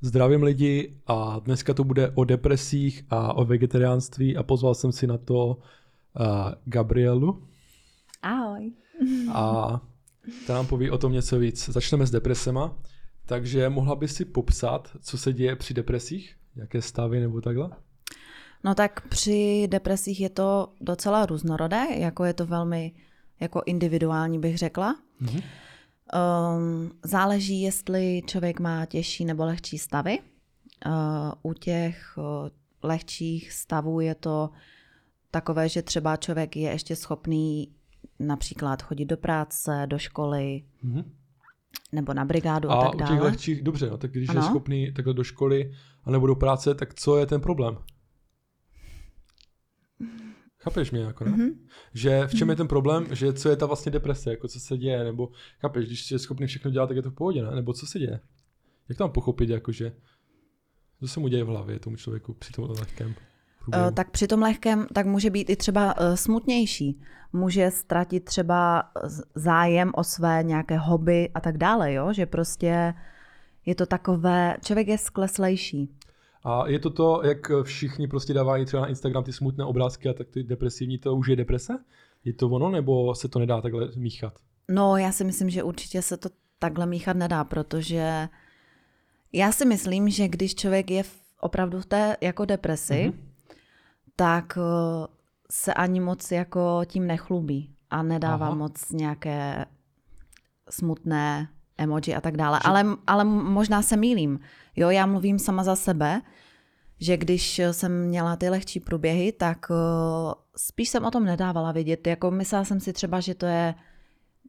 [0.00, 5.06] Zdravím lidi a dneska to bude o depresích a o vegetariánství a pozval jsem si
[5.06, 5.56] na to uh,
[6.64, 7.42] Gabrielu
[8.22, 8.72] Ahoj.
[9.32, 9.80] a
[10.46, 11.68] ta nám poví o tom něco víc.
[11.68, 12.78] Začneme s depresema,
[13.26, 16.36] takže mohla by si popsat, co se děje při depresích?
[16.56, 17.70] Jaké stavy nebo takhle?
[18.64, 22.92] No tak při depresích je to docela různorodé, jako je to velmi
[23.40, 24.96] jako individuální bych řekla.
[25.20, 25.40] Mhm.
[26.14, 30.18] Um, záleží, jestli člověk má těžší nebo lehčí stavy.
[30.86, 30.92] Uh,
[31.42, 32.48] u těch uh,
[32.82, 34.50] lehčích stavů je to
[35.30, 37.72] takové, že třeba člověk je ještě schopný
[38.18, 41.12] například chodit do práce, do školy Mhm.
[41.92, 43.20] nebo na brigádu a, A tak u těch dále.
[43.22, 44.42] lehčích, dobře, no, tak když je Ano.
[44.48, 45.72] schopný takhle do školy
[46.04, 47.78] a nebo do práce, tak co je ten problém?
[50.60, 51.30] Chápeš mě jako, ne?
[51.30, 51.48] Mhm.
[51.94, 54.78] Že v čem je ten problém, že co je ta vlastně deprese, jako co se
[54.78, 55.28] děje, nebo
[55.60, 57.50] chápeš, když je schopný všechno dělat, tak je to v pohodě, ne?
[57.54, 58.20] Nebo co se děje?
[58.88, 59.92] Jak tam pochopit, jakože,
[61.00, 63.14] co se mu děje v hlavě tomu člověku při tom lehkém
[63.64, 63.84] průběhu?
[63.86, 67.00] Uh, tak při tom lehkém, tak může být i třeba uh, smutnější.
[67.32, 72.12] Může ztratit třeba z- zájem o své nějaké hobby a tak dále, jo?
[72.12, 72.94] že prostě
[73.66, 75.94] je to takové, člověk je skleslejší.
[76.44, 80.12] A je to to, jak všichni prostě dávají třeba na Instagram ty smutné obrázky a
[80.12, 81.78] tak ty depresivní, to už je deprese?
[82.24, 84.32] Je to ono, nebo se to nedá takhle míchat?
[84.70, 86.28] No, já si myslím, že určitě se to
[86.58, 88.28] takhle míchat nedá, protože
[89.32, 93.12] já si myslím, že když člověk je v, opravdu v té jako depresi, Mhm.
[93.12, 93.56] mm-hmm.
[94.16, 95.06] tak uh,
[95.50, 98.46] se ani moc jako tím nechlubí a nedává.
[98.46, 98.54] Aha.
[98.54, 99.64] moc nějaké
[100.70, 101.48] smutné
[101.78, 102.60] emoji a tak dále.
[102.64, 104.40] Ale, ale možná se mýlím.
[104.76, 106.22] Jo, já mluvím sama za sebe,
[107.00, 109.76] že když jsem měla ty lehčí průběhy, tak uh,
[110.56, 112.06] spíš jsem o tom nedávala vědět.
[112.06, 113.74] Jako myslela jsem si třeba, že to je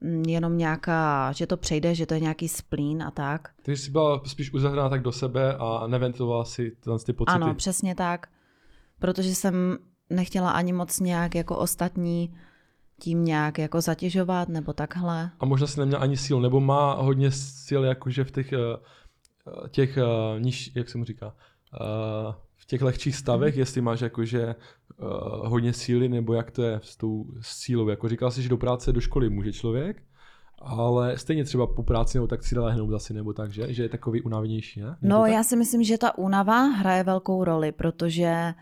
[0.01, 3.49] mm, jenom nějaká, že to přejde, že to je nějaký splín a tak.
[3.61, 6.71] Takže jsi byla spíš uzavřená tak do sebe a neventilovala si
[7.05, 7.35] ty pocity.
[7.35, 8.27] Ano, přesně tak.
[8.99, 9.77] Protože jsem
[10.09, 12.33] nechtěla ani moc nějak jako ostatní
[12.99, 15.29] tím nějak jako zatěžovat nebo takhle.
[15.39, 17.31] A možná si neměla ani síl, nebo má hodně
[17.65, 18.57] sil jakože v těch, eh,
[19.65, 21.33] eh, těch eh, níž, jak se mu říká,
[22.57, 23.59] v těch lehčích stavech, Mhm.
[23.59, 24.55] jestli máš jakože
[25.45, 27.89] hodně síly, nebo jak to je s tou sílou.
[27.89, 30.03] Jako říkal jsi, že do práce, do školy může člověk,
[30.61, 33.73] ale stejně třeba po práci nebo tak si lehnout asi, nebo tak, že?
[33.73, 34.97] Že je takový unavenější, ne?
[35.01, 35.31] No, tak?
[35.31, 38.53] já si myslím, že ta únava hraje velkou roli, protože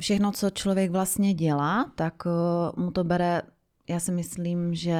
[0.00, 3.42] všechno, co člověk vlastně dělá, tak eh, mu to bere,
[3.88, 4.98] já si myslím, že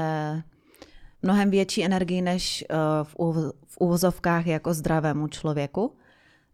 [1.22, 5.96] mnohem větší energii než eh, v, úv- v úvozovkách jako zdravému člověku.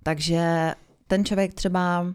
[0.03, 0.75] Takže
[1.07, 2.07] ten člověk třeba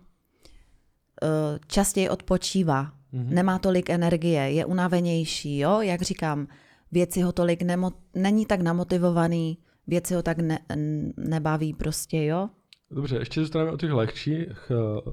[1.24, 3.34] eh, častěji odpočívá, Mhm.
[3.36, 5.82] nemá tolik energie, je unavenější, jo?
[5.82, 6.48] Jak říkám,
[6.92, 9.58] věci ho tolik nemo, není tak namotivovaný,
[9.88, 10.60] věci ho tak ne,
[11.18, 12.50] nebaví prostě, jo?
[12.92, 15.12] Dobře, ještě zůstaneme o těch lehčích eh,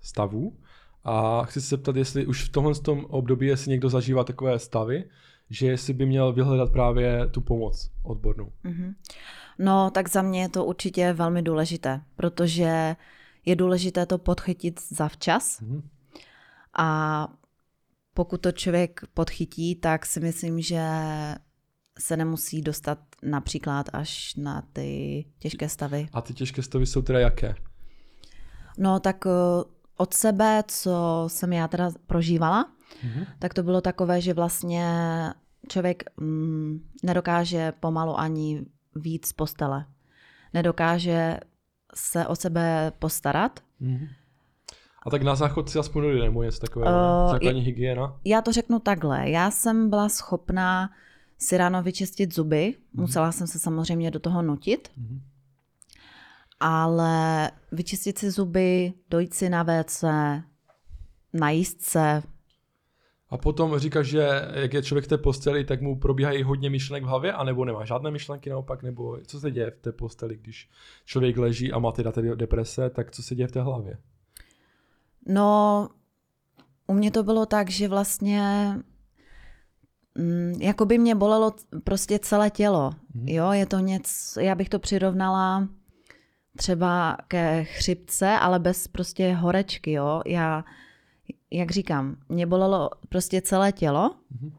[0.00, 0.56] stavů.
[1.04, 5.04] A chci se zeptat, jestli už v tomhle tom období, jestli někdo zažívá takové stavy,
[5.50, 8.52] že jestli by měl vyhledat právě tu pomoc odbornou.
[8.64, 8.94] Mhm.
[9.58, 12.96] No, tak za mě je to určitě velmi důležité, protože
[13.46, 15.88] je důležité to podchytit zavčas Mhm.
[16.78, 17.28] a
[18.14, 20.82] pokud to člověk podchytí, tak si myslím, že
[21.98, 26.08] se nemusí dostat například až na ty těžké stavy.
[26.12, 27.54] A ty těžké stavy jsou teda jaké?
[28.78, 29.30] No tak eh,
[29.98, 32.66] od sebe, co jsem já teda prožívala,
[33.04, 33.24] Mhm.
[33.38, 34.84] tak to bylo takové, že vlastně
[35.68, 38.66] člověk mm, nedokáže pomalu ani
[38.96, 39.84] víc z postele.
[40.54, 41.40] Nedokáže
[41.94, 43.60] se o sebe postarat.
[43.80, 44.06] Mhm.
[45.06, 46.94] A tak na záchod si aspoň dojde, nebo něco takového,
[47.26, 48.16] Eh, základní hygiena.
[48.24, 49.30] Já to řeknu takhle.
[49.30, 50.90] Já jsem byla schopná
[51.38, 52.74] si ráno vyčistit zuby.
[52.92, 54.88] Musela jsem se samozřejmě do toho nutit.
[54.96, 55.20] Mhm.
[56.60, 60.04] Ale vyčistit si zuby, dojít si na WC,
[61.32, 62.22] najíst se,
[63.30, 67.04] A potom říkáš, že jak je člověk v té posteli, tak mu probíhají hodně myšlenek
[67.04, 70.70] v hlavě, anebo nemá žádné myšlenky naopak, nebo co se děje v té posteli, když
[71.04, 73.98] člověk leží a má teda tedy deprese, tak co se děje v té hlavě?
[75.26, 75.88] No,
[76.86, 78.72] u mě to bylo tak, že vlastně
[80.14, 81.54] mm, jako by mě bolelo
[81.84, 82.92] prostě celé tělo.
[83.14, 83.28] Mhm.
[83.28, 85.68] Jo, je to něco, já bych to přirovnala
[86.58, 90.22] třeba ke chřipce, ale bez prostě horečky, jo.
[90.26, 90.64] Já,
[91.50, 94.52] jak říkám, mě bolelo prostě celé tělo, Mhm.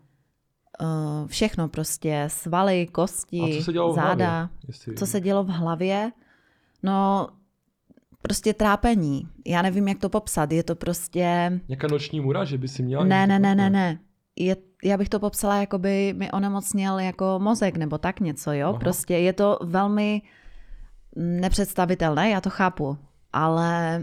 [0.82, 4.30] Uh, všechno prostě, svaly, kosti, co se dělo v záda.
[4.30, 4.50] hlavě?
[4.68, 4.96] Jestli...
[4.96, 6.12] Co se dělo v hlavě?
[6.84, 7.28] No,
[8.22, 9.28] prostě trápení.
[9.46, 10.52] Já nevím, jak to popsat.
[10.52, 11.52] Je to prostě...
[11.68, 13.04] Nějaká noční můra, že by si měla?
[13.04, 14.00] Ne, ne, ne, ne, ne.
[14.36, 18.70] Je, já bych to popsala, jako by mi onemocněl jako mozek nebo tak něco, jo?
[18.70, 18.80] Aha.
[18.80, 20.22] Prostě je to velmi
[21.16, 22.98] nepředstavitelné, já to chápu,
[23.34, 24.02] ale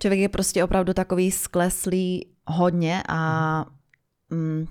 [0.00, 3.64] člověk je prostě opravdu takový skleslý hodně a
[4.30, 4.66] mm,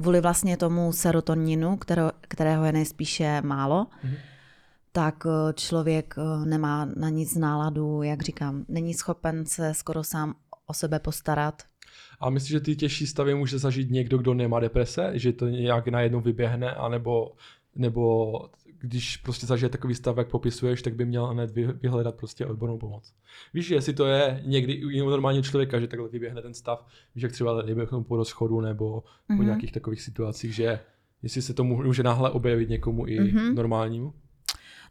[0.00, 4.14] kvůli vlastně tomu serotoninu, kterého, kterého je nejspíše málo, Mhm.
[4.92, 10.34] tak eh, člověk eh, nemá na nic náladu, jak říkám, není schopen se skoro sám
[10.66, 11.62] o sebe postarat.
[12.20, 15.10] A myslíš, že ty těžší stavy může zažít někdo, kdo nemá deprese?
[15.14, 16.70] Že to nějak najednou vyběhne?
[16.74, 17.32] anebo
[17.76, 18.32] nebo
[18.80, 22.78] když prostě zažije takový stav, jak popisuješ, tak by měl hned vy- vyhledat prostě odbornou
[22.78, 23.12] pomoc.
[23.54, 27.22] Víš, jestli to je někdy u jiného normálního člověka, že takhle vyběhne ten stav, víš,
[27.22, 29.44] jak třeba dejme po rozchodu nebo po Mhm.
[29.44, 30.80] nějakých takových situacích, že
[31.22, 33.54] jestli se to může náhle objevit někomu i Mhm.
[33.54, 34.12] normálnímu.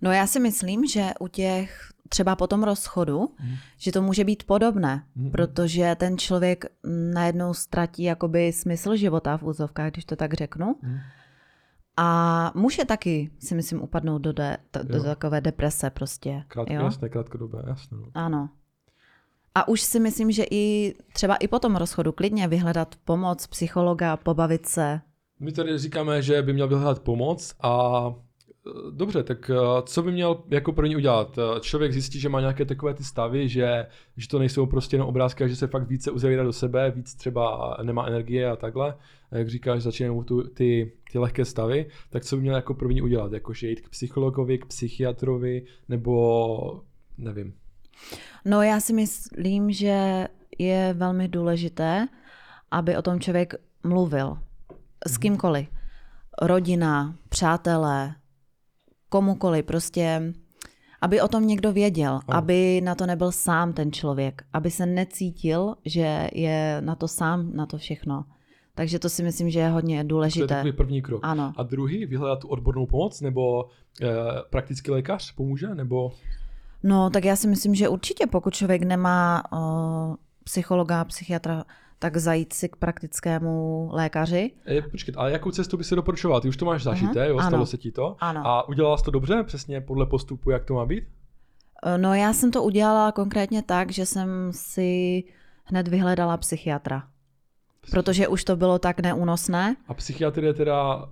[0.02, 3.56] No já si myslím, že u těch třeba po tom rozchodu, Mhm.
[3.78, 5.32] že to může být podobné, Mhm.
[5.32, 10.76] protože ten člověk mm, najednou ztratí jakoby smysl života v úzovkách, když to tak řeknu.
[10.82, 11.00] Mhm.
[11.98, 15.04] A může taky, si myslím, upadnout do, de, do Jo.
[15.04, 16.44] takové deprese prostě.
[16.48, 16.84] Krátko, jo?
[16.84, 17.98] jasné, krátkodobé, jasné.
[17.98, 18.08] No.
[18.14, 18.50] Ano.
[19.56, 24.18] A už si myslím, že i třeba i po tom rozchodu klidně vyhledat pomoc psychologa,
[24.18, 25.02] pobavit se.
[25.40, 28.04] My tady říkáme, že by měl vyhledat pomoc a
[28.92, 31.38] dobře, tak e, co by měl jako první udělat?
[31.38, 33.86] E, Člověk zjistí, že má nějaké takové ty stavy, že,
[34.18, 37.16] že to nejsou prostě jenom obrázky, a že se fakt více uzavírá do sebe, víc
[37.16, 38.96] třeba nemá energie a takhle.
[39.32, 42.74] A jak říkáš, začínají mu tu, ty, ty lehké stavy, tak co by měl jako
[42.74, 43.34] první udělat?
[43.34, 46.84] Jakože jít k psychologovi, k psychiatrovi, nebo
[47.18, 47.54] nevím.
[48.46, 50.28] No já si myslím, že
[50.58, 52.08] je velmi důležité,
[52.72, 53.54] aby o tom člověk
[53.84, 54.38] mluvil
[55.08, 55.68] s kýmkoliv.
[56.42, 58.16] Rodina, přátelé,
[59.16, 60.34] komukoliv, prostě
[61.02, 62.38] aby o tom někdo věděl, Ano.
[62.38, 67.52] aby na to nebyl sám ten člověk, aby se necítil, že je na to sám,
[67.54, 68.26] na to všechno.
[68.76, 70.48] Takže to si myslím, že je hodně To je důležité.
[70.48, 71.20] takový první krok.
[71.24, 71.54] Ano.
[71.58, 73.66] A druhý, vyhledat tu odbornou pomoc, nebo
[74.02, 74.08] e,
[74.50, 76.12] praktický lékař pomůže, nebo
[76.84, 79.60] No, tak já si myslím, že určitě, pokud člověk nemá uh,
[80.44, 81.64] psychologa, psychiatra,
[82.00, 84.52] tak zajít si k praktickému lékaři.
[84.68, 86.42] E, počkej, ale jakou cestu by si doporučoval?
[86.42, 87.66] Ty už to máš zažité, Aha, jo, stalo ano.
[87.66, 88.16] se ti to.
[88.20, 88.48] Ano.
[88.48, 91.04] A udělala jsi to dobře, přesně podle postupu, jak to má být?
[91.86, 95.24] Uh, No, já jsem to udělala konkrétně tak, že jsem si
[95.64, 97.04] hned vyhledala psychiatra.
[97.92, 99.76] Protože už to bylo tak neúnosné.
[99.88, 101.10] A psychiatr je teda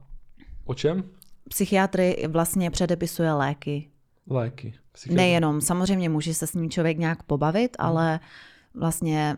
[0.65, 1.03] o čem?
[1.50, 3.89] Psychiatry vlastně předepisuje léky.
[4.30, 4.74] Léky.
[5.09, 7.88] Nejenom, samozřejmě může se s ním člověk nějak pobavit, Mhm.
[7.88, 8.19] ale
[8.74, 9.35] vlastně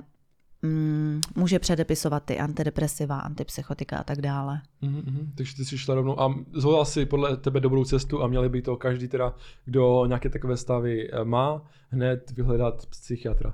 [0.65, 4.61] mm, může předepisovat ty antidepresiva, antipsychotika a tak dále.
[4.81, 5.31] Mhm, mhm.
[5.37, 8.61] Takže ty jsi šla rovnou a zvolila si podle tebe dobrou cestu a měli by
[8.61, 9.33] to každý teda,
[9.65, 13.53] kdo nějaké takové stavy eh, má, hned vyhledat psychiatra.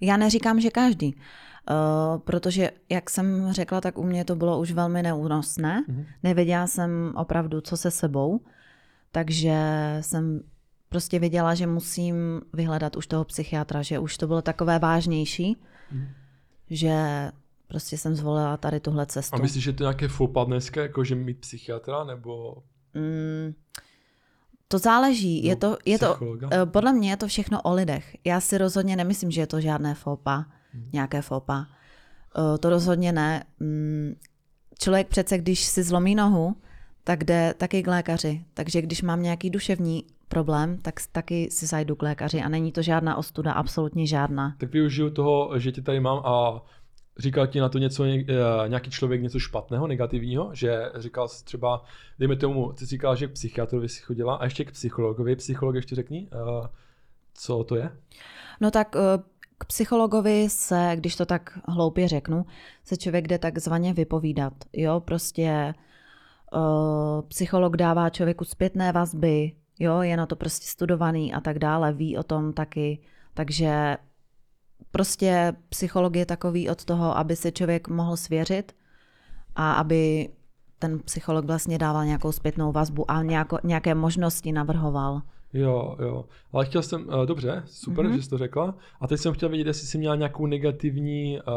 [0.00, 4.72] Já neříkám, že každý, uh, protože, jak jsem řekla, tak u mě to bylo už
[4.72, 5.84] velmi neúnosné.
[5.88, 6.04] Mhm.
[6.22, 8.40] Nevěděla jsem opravdu, co se sebou,
[9.12, 9.56] takže
[10.00, 10.40] jsem
[10.88, 15.56] prostě věděla, že musím vyhledat už toho psychiatra, že už to bylo takové vážnější,
[15.92, 16.08] Mhm.
[16.70, 16.94] Že
[17.68, 19.36] prostě jsem zvolila tady tuhle cestu.
[19.36, 22.62] A myslíš, že to je nějaké foupa dneska, jako že mít psychiatra, nebo
[22.94, 23.54] Mm,
[24.68, 25.44] to záleží.
[25.44, 26.48] Je to, je to, psychologa?
[26.52, 28.16] eh, podle mě je to všechno o lidech.
[28.24, 30.88] Já si rozhodně nemyslím, že je to žádné fopa, Mhm.
[30.92, 31.66] nějaké fopa.
[32.38, 33.44] Eh, To rozhodně ne.
[33.60, 34.14] Mm,
[34.78, 36.56] Člověk přece, když si zlomí nohu,
[37.04, 38.44] tak jde taky k lékaři.
[38.54, 42.82] Takže když mám nějaký duševní problém, tak taky si zajdu k lékaři a není to
[42.82, 44.54] žádná ostuda, absolutně žádná.
[44.58, 46.62] tak využiju toho, že tě tady mám a
[47.18, 51.44] říkal ti na to něco, ně- eh, nějaký člověk něco špatného, negativního, že říkal jsi
[51.44, 51.82] třeba,
[52.18, 55.74] dejme tomu, ty jsi říkal, že k psychiatrovi si chodila a ještě k psychologovi, psycholog
[55.74, 56.68] ještě řekni, eh,
[57.34, 57.90] co to je?
[58.60, 59.22] No tak eh,
[59.58, 62.46] k psychologovi se, když to tak hloupě řeknu,
[62.84, 64.52] se člověk jde takzvaně vypovídat.
[64.72, 65.74] Jo, prostě
[66.52, 71.92] uh, psycholog dává člověku zpětné vazby, jo, je na to prostě studovaný a tak dále,
[71.92, 72.98] ví o tom taky,
[73.34, 73.96] takže
[74.90, 78.72] prostě psycholog je takový od toho, aby se člověk mohl svěřit
[79.56, 80.28] a aby
[80.78, 85.22] ten psycholog vlastně dával nějakou zpětnou vazbu a nějako, nějaké možnosti navrhoval.
[85.52, 86.24] Jo, jo.
[86.52, 88.12] Ale chtěl jsem, uh, dobře, super, Mhm.
[88.12, 88.16] mm-hmm.
[88.16, 88.74] že jsi to řekla.
[89.00, 91.54] A teď jsem chtěl vědět, jestli jsi měla nějakou negativní uh,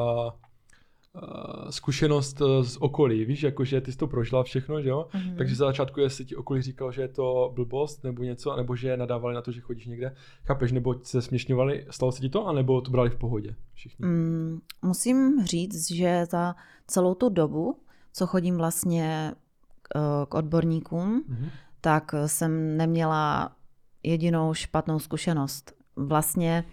[1.70, 3.26] zkušenost uh, z okolí.
[3.26, 5.08] Víš, jakože ty jsi to prožila všechno, že jo?
[5.14, 5.24] Mhm.
[5.24, 5.38] Mm-hmm.
[5.38, 8.98] Takže za začátku, jestli ti okolí říkal, že je to blbost nebo něco, nebo že
[8.98, 12.82] nadávali na to, že chodíš někde, chápeš, nebo se směšňovali, stalo se ti to, anebo
[12.82, 14.06] to brali v pohodě všichni?
[14.06, 16.56] Mm, musím říct, že za
[16.88, 17.80] celou tu dobu,
[18.14, 19.34] co chodím vlastně
[19.96, 20.00] eh,
[20.30, 21.50] k odborníkům, Mm-hmm.
[21.82, 23.56] tak jsem neměla
[24.04, 25.74] jedinou špatnou zkušenost.
[25.96, 26.64] Vlastně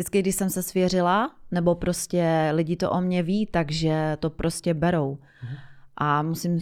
[0.00, 4.74] vždycky, když jsem se svěřila, nebo prostě lidi to o mě ví, takže to prostě
[4.74, 5.18] berou.
[5.42, 5.56] Mhm.
[5.96, 6.58] A musím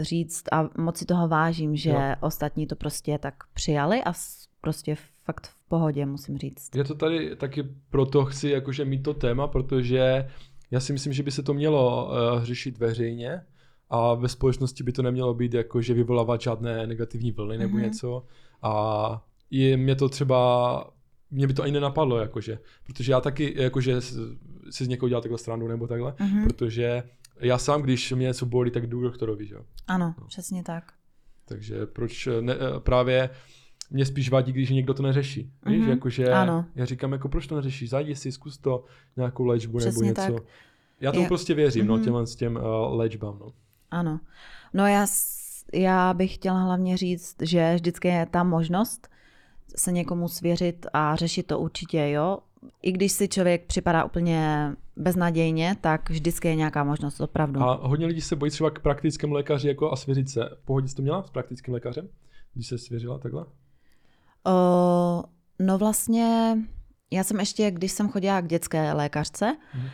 [0.00, 2.00] říct a moc si toho vážím, že Jo.
[2.20, 4.12] ostatní to prostě tak přijali a
[4.60, 6.76] prostě fakt v pohodě, musím říct.
[6.76, 10.28] Já to tady taky proto chci jakože mít to téma, protože
[10.70, 13.40] já si myslím, že by se to mělo uh, řešit veřejně
[13.90, 17.82] a ve společnosti by to nemělo být jako, že vyvolávat žádné negativní vlny nebo Mhm.
[17.82, 18.24] něco
[18.62, 20.84] a je mě to třeba,
[21.32, 24.16] mě by to ani nenapadlo, jakože, protože já taky jakože s-
[24.70, 26.44] si z někoho dělal takhle stranu nebo takhle, Mhm.
[26.44, 27.02] protože
[27.40, 29.60] já sám, když mě něco bolí, tak jdu k doktorovi, že jo.
[29.86, 30.26] Ano, No.
[30.26, 30.92] přesně tak.
[31.44, 33.30] Takže proč ne, eh, právě
[33.90, 35.52] mě spíš vadí, když někdo to neřeší.
[35.66, 36.64] Víš, Mhm, jakože ano.
[36.74, 38.84] já říkám, jako proč to neřešíš, zajdi si, zkus to,
[39.16, 40.32] nějakou léčbu Přesně nebo něco.
[40.34, 40.42] tak.
[41.00, 42.04] Já tomu Je- prostě věřím, no, Mhm.
[42.04, 42.62] těm, s těm uh,
[42.96, 43.52] léčbám, no.
[43.90, 44.20] Ano.
[44.74, 45.06] No já,
[45.74, 49.08] já bych chtěla hlavně říct, že vždycky je ta možnost
[49.76, 52.38] se někomu svěřit a řešit to určitě, jo.
[52.82, 57.60] I když si člověk připadá úplně beznadějně, tak vždycky je nějaká možnost, opravdu.
[57.62, 60.40] A hodně lidí se bojí třeba k praktickému lékaři jako a svěřit se.
[60.64, 62.08] Pohodě jsi to měla s praktickým lékařem,
[62.54, 63.44] když se svěřila takhle?
[64.46, 65.22] O,
[65.58, 66.56] no vlastně,
[67.12, 69.86] já jsem ještě, když jsem chodila k dětské lékařce, Mhm.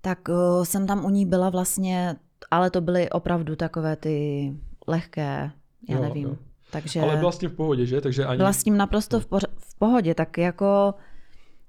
[0.00, 2.16] tak o, jsem tam u ní byla vlastně,
[2.50, 4.52] ale to byly opravdu takové ty
[4.86, 5.50] lehké,
[5.88, 6.28] já Jo, nevím.
[6.28, 6.36] jo.
[6.76, 8.00] Takže Ale vlastně v pohodě, že?
[8.00, 8.36] Takže ani...
[8.36, 10.94] byla s tím naprosto v, poř- v pohodě, tak jako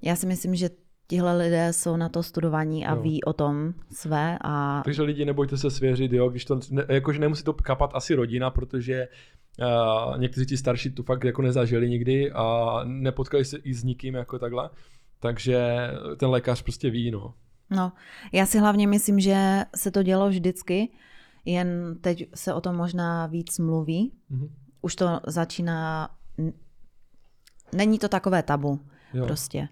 [0.01, 0.69] já si myslím, že
[1.07, 3.01] tihle lidé jsou na to studovaní a Jo.
[3.01, 7.19] ví o tom své a Takže lidi nebojte se svěřit, jo, když to, ne, jakože
[7.19, 9.07] nemusí to kapat asi rodina, protože
[9.59, 14.15] uh, někteří ti starší to fakt jako nezažili nikdy a nepotkali se i s nikým
[14.15, 14.69] jako takhle.
[15.19, 17.33] Takže ten lékař prostě ví, no.
[17.69, 17.91] No,
[18.33, 20.89] já si hlavně myslím, že se to dělo vždycky,
[21.45, 24.11] jen teď se o tom možná víc mluví.
[24.29, 24.49] Mhm.
[24.87, 26.09] Už to začíná...
[27.75, 28.79] Není to takové tabu,
[29.13, 29.25] Jo.
[29.25, 29.67] prostě.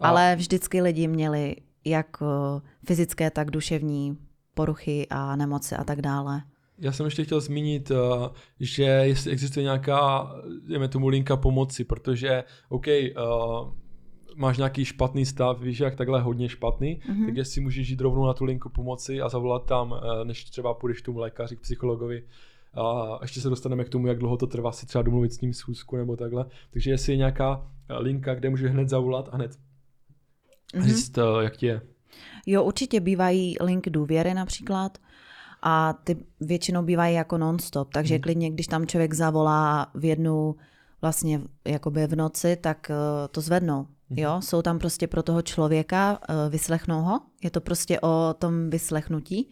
[0.00, 4.18] A- Ale vždycky lidi měli jak eh, fyzické, tak duševní
[4.54, 6.42] poruchy a nemoci a tak dále.
[6.78, 7.96] Já jsem ještě chtěl zmínit, uh,
[8.60, 10.32] že jestli existuje nějaká,
[10.68, 13.72] dejme tomu, linka pomoci, protože, OK, uh,
[14.36, 17.16] máš nějaký špatný stav, víš, jak takhle hodně špatný, Mhm.
[17.22, 17.26] mm-hmm.
[17.26, 19.94] tak jestli můžeš jít rovnou na tu linku pomoci a zavolat tam,
[20.24, 22.22] než třeba půjdeš k tomu lékaři, k psychologovi.
[22.74, 25.52] A ještě se dostaneme k tomu, jak dlouho to trvá si třeba domluvit s ním
[25.54, 26.44] schůzku nebo takhle.
[26.70, 29.58] Takže jestli je nějaká eh, linka, kde můžeš hned zavolat a hned
[30.74, 30.84] Mhm.
[30.88, 31.80] říct, uh, jak ti je.
[32.46, 34.98] Jo, určitě bývají linky důvěry například
[35.62, 38.22] a ty většinou bývají jako non-stop, takže Hmm.
[38.22, 40.56] klidně, když tam člověk zavolá v jednu
[41.02, 42.94] vlastně jakoby v noci, tak eh,
[43.30, 43.86] to zvednou.
[44.10, 48.70] Jo, jsou tam prostě pro toho člověka, eh, vyslechnou ho, je to prostě o tom
[48.70, 49.50] vyslechnutí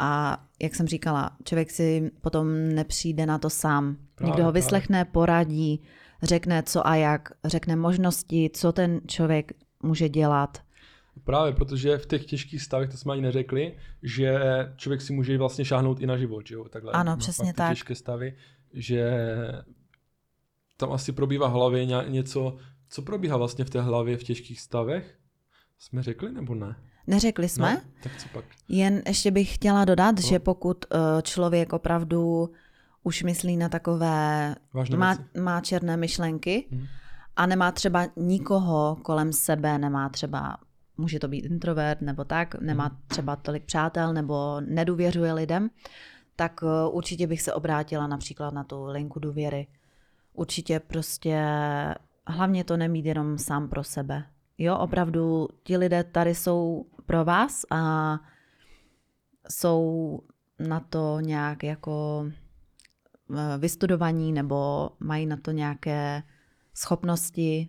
[0.00, 3.96] a jak jsem říkala, člověk si potom nepřijde na to sám.
[4.14, 4.62] Právě, Někdo ho právě.
[4.62, 5.82] vyslechne, poradí,
[6.22, 9.52] řekne co a jak, řekne možnosti, co ten člověk
[9.82, 10.58] může dělat.
[11.24, 14.38] Právě, protože v těch těžkých stavech, to jsme ani neřekli, že
[14.76, 16.64] člověk si může vlastně šáhnout i na život, že jo?
[16.64, 17.70] Takhle, Ano, má přesně tak.
[17.70, 18.36] těžké stavy,
[18.72, 19.10] že
[20.76, 22.56] tam asi probíhá v hlavě ně- něco,
[22.88, 25.18] co probíhá vlastně v té hlavě v těžkých stavech?
[25.78, 26.76] Jsme řekli nebo ne?
[27.10, 27.74] Neřekli jsme?
[27.74, 28.44] No, tak co pak?
[28.68, 30.22] Jen ještě bych chtěla dodat, No.
[30.28, 32.50] že pokud eh, člověk opravdu
[33.02, 35.40] už myslí na takové, Vážné má, věci?
[35.40, 36.86] má černé myšlenky Mhm.
[37.36, 40.56] a nemá třeba nikoho kolem sebe, nemá třeba,
[40.96, 42.96] může to být introvert nebo tak, nemá Mhm.
[43.06, 45.70] třeba tolik přátel nebo nedůvěřuje lidem,
[46.36, 49.66] tak eh, určitě bych se obrátila například na tu linku důvěry.
[50.34, 51.44] Určitě prostě
[52.26, 54.24] hlavně to nemít jenom sám pro sebe.
[54.58, 58.18] Jo, opravdu ti lidé tady jsou pro vás a
[59.48, 60.20] jsou
[60.58, 62.26] na to nějak jako
[63.36, 66.22] eh, vystudovaní nebo mají na to nějaké
[66.74, 67.68] schopnosti.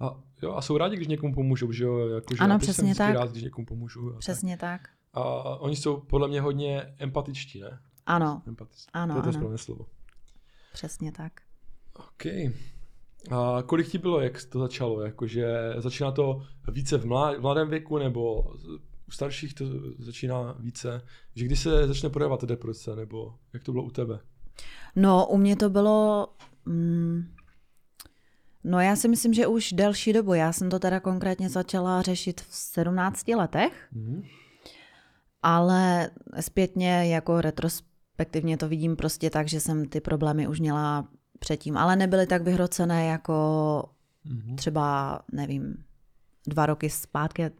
[0.00, 2.08] A, jo, a jsou rádi, když někomu pomůžou, že jo?
[2.08, 3.14] Jako, že Ano, přesně jsem tak.
[3.14, 4.14] rád, když někomu pomůžu.
[4.14, 4.80] A, Přesně tak.
[4.82, 4.90] tak.
[5.12, 5.22] a
[5.56, 7.78] oni jsou podle mě hodně empatičtí, ne?
[8.06, 8.90] Ano, Empatičtí.
[8.92, 9.32] Ano, to je to ano.
[9.32, 9.86] správné slovo.
[10.72, 11.32] přesně tak.
[11.94, 12.24] OK.
[13.30, 15.00] A kolik ti bylo, jak to začalo?
[15.00, 15.46] Jakože
[15.78, 16.42] začíná to
[16.72, 18.42] více v mlá- v mladém věku, nebo
[19.08, 19.64] u starších to
[19.98, 21.02] začíná více?
[21.34, 24.18] Že kdy se začne projevat deprese, nebo jak to bylo u tebe?
[24.96, 26.28] No, u mě to bylo...
[26.66, 27.22] Mm,
[28.64, 30.34] no, já si myslím, že už delší dobu.
[30.34, 34.22] Já jsem to teda konkrétně začala řešit v 17 letech, Mhm.
[35.42, 41.76] ale zpětně jako retrospektivně to vidím prostě tak, že jsem ty problémy už měla předtím,
[41.76, 43.84] ale nebyly tak vyhrocené jako
[44.24, 44.56] Mhm.
[44.56, 45.84] třeba, nevím,
[46.46, 47.50] dva roky zpátky.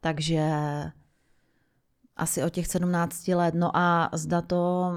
[0.00, 0.50] Takže
[2.16, 3.54] asi od těch 17 let.
[3.54, 4.92] No a zda to,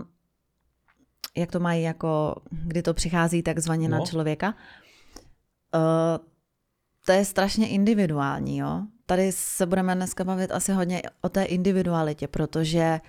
[1.38, 4.06] jak to mají jako, kdy to přichází takzvaně na No.
[4.06, 4.54] člověka,
[5.74, 6.26] uh,
[7.06, 8.82] to je strašně individuální, jo.
[9.06, 13.02] Tady se budeme dneska bavit asi hodně o té individualitě, protože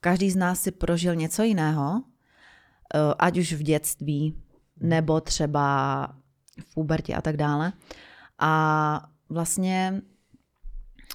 [0.00, 2.02] každý z nás si prožil něco jiného,
[3.18, 4.36] ať už v dětství,
[4.80, 6.06] nebo třeba
[6.68, 7.72] v pubertě a tak dále.
[8.38, 10.02] A vlastně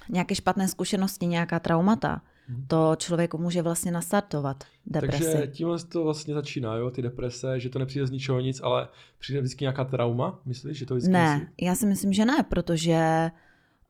[0.08, 2.22] nějaké špatné zkušenosti, nějaká traumata,
[2.66, 5.24] to člověku může vlastně nastartovat depresi.
[5.24, 8.88] Takže tímhle to vlastně začíná, jo, ty deprese, že to nepřijde z ničeho nic, ale
[9.18, 11.66] přijde vždycky nějaká trauma, myslíš, že to vždycky Ne, myslí?
[11.66, 13.30] já si myslím, že ne, protože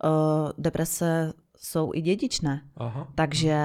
[0.05, 2.63] uh, deprese jsou i dědičné.
[2.77, 3.09] Aha.
[3.15, 3.59] Takže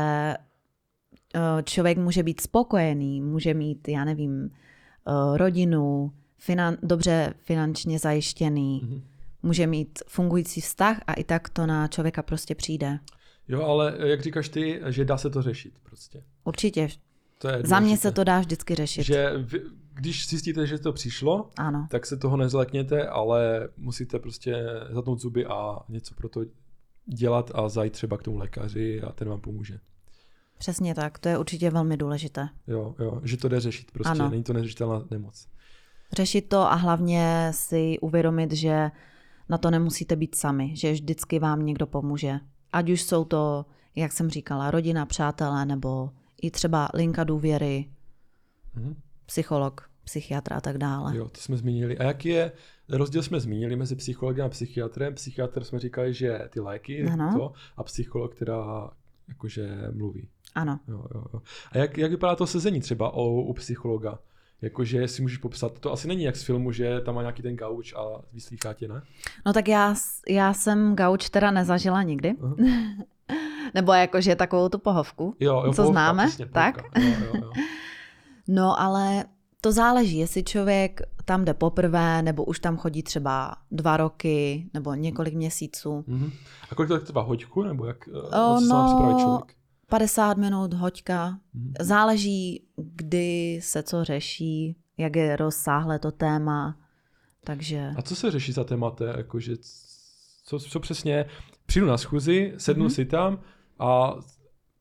[1.64, 4.32] člověk může být spokojený, může mít, já nevím,
[5.08, 6.12] uh, rodinu,
[6.48, 9.02] finan- dobře finančně zajištěný, Mhm.
[9.44, 13.00] může mít fungující vztah a i tak to na člověka prostě přijde.
[13.48, 16.24] Jo, ale jak říkáš ty, že dá se to řešit prostě.
[16.44, 16.88] Určitě.
[17.38, 19.04] To je Za mě se to dá vždycky řešit.
[19.04, 19.62] Že vy,
[19.94, 21.88] když zjistíte, že to přišlo, Ano.
[21.92, 26.42] tak se toho nezlekněte, ale musíte prostě zatnout zuby a něco pro to
[27.06, 29.80] dělat a zajít třeba k tomu lékaři a ten vám pomůže.
[30.62, 32.50] Přesně tak, to je určitě velmi důležité.
[32.68, 34.30] Jo, jo, že to jde řešit prostě, Ano.
[34.30, 35.48] není to neřešitelná nemoc.
[36.14, 38.92] Řešit to a hlavně si uvědomit, že
[39.50, 42.40] na to nemusíte být sami, že vždycky vám někdo pomůže.
[42.74, 43.66] Ať už jsou to,
[43.96, 46.10] jak jsem říkala, rodina, přátelé nebo
[46.42, 47.90] i třeba linka důvěry,
[48.76, 48.96] Mhm.
[49.26, 51.18] psycholog, psychiatr a tak dále.
[51.18, 51.98] Jo, to jsme zmínili.
[51.98, 52.52] A jaký je,
[52.90, 55.16] rozdíl jsme zmínili mezi psychologem a psychiatrem.
[55.16, 57.34] Psychiatr jsme říkali, že ty léky Ano.
[57.40, 58.90] to, a psycholog, která
[59.28, 60.28] jakože mluví.
[60.56, 60.80] Ano.
[60.88, 61.42] Jo, jo, jo.
[61.72, 64.20] A jak, jak vypadá to sezení třeba o, u psychologa?
[64.62, 67.56] Jakože si můžeš popsat, to asi není jak z filmu, že tam má nějaký ten
[67.56, 68.02] gauč a
[68.34, 69.02] vyslýchá tě, ne?
[69.46, 69.96] No tak já,
[70.30, 72.36] já jsem gauč teda nezažila nikdy.
[72.44, 72.56] Aha.
[73.74, 76.78] Nebo jakože takovou tu pohovku, Jo, jo, co pohovka, známe, přesně, tak?
[76.98, 77.52] Jo, jo, jo.
[78.48, 79.26] No ale
[79.62, 84.94] to záleží, jestli člověk tam jde poprvé, nebo už tam chodí třeba dva roky, nebo
[84.94, 86.04] několik měsíců.
[86.08, 86.32] Mhm.
[86.72, 89.56] A kolik to trvá hoďku, nebo jak o, O, co se no, člověk?
[89.92, 91.40] 50 minut, hoďka.
[91.54, 91.74] Mhm.
[91.80, 96.78] Záleží, kdy se co řeší, jak je rozsáhlé to téma.
[97.44, 99.06] Takže A co se řeší za témata?
[99.18, 99.54] Jakože,
[100.44, 101.26] co, co přesně,
[101.66, 102.90] přijdu na schůzi, sednu Mhm.
[102.94, 103.40] si tam
[103.80, 104.14] a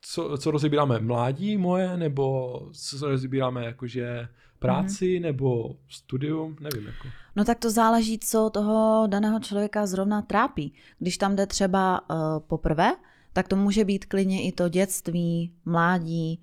[0.01, 4.27] co, co rozebíráme, mládí moje, nebo co rozebíráme jakože
[4.59, 5.21] práci, Mhm.
[5.23, 6.87] nebo studium, nevím.
[6.87, 7.07] Jako.
[7.35, 10.73] No tak to záleží, co toho daného člověka zrovna trápí.
[10.99, 12.91] Když tam jde třeba uh, poprvé,
[13.33, 16.39] tak to může být klidně i to dětství, mládí.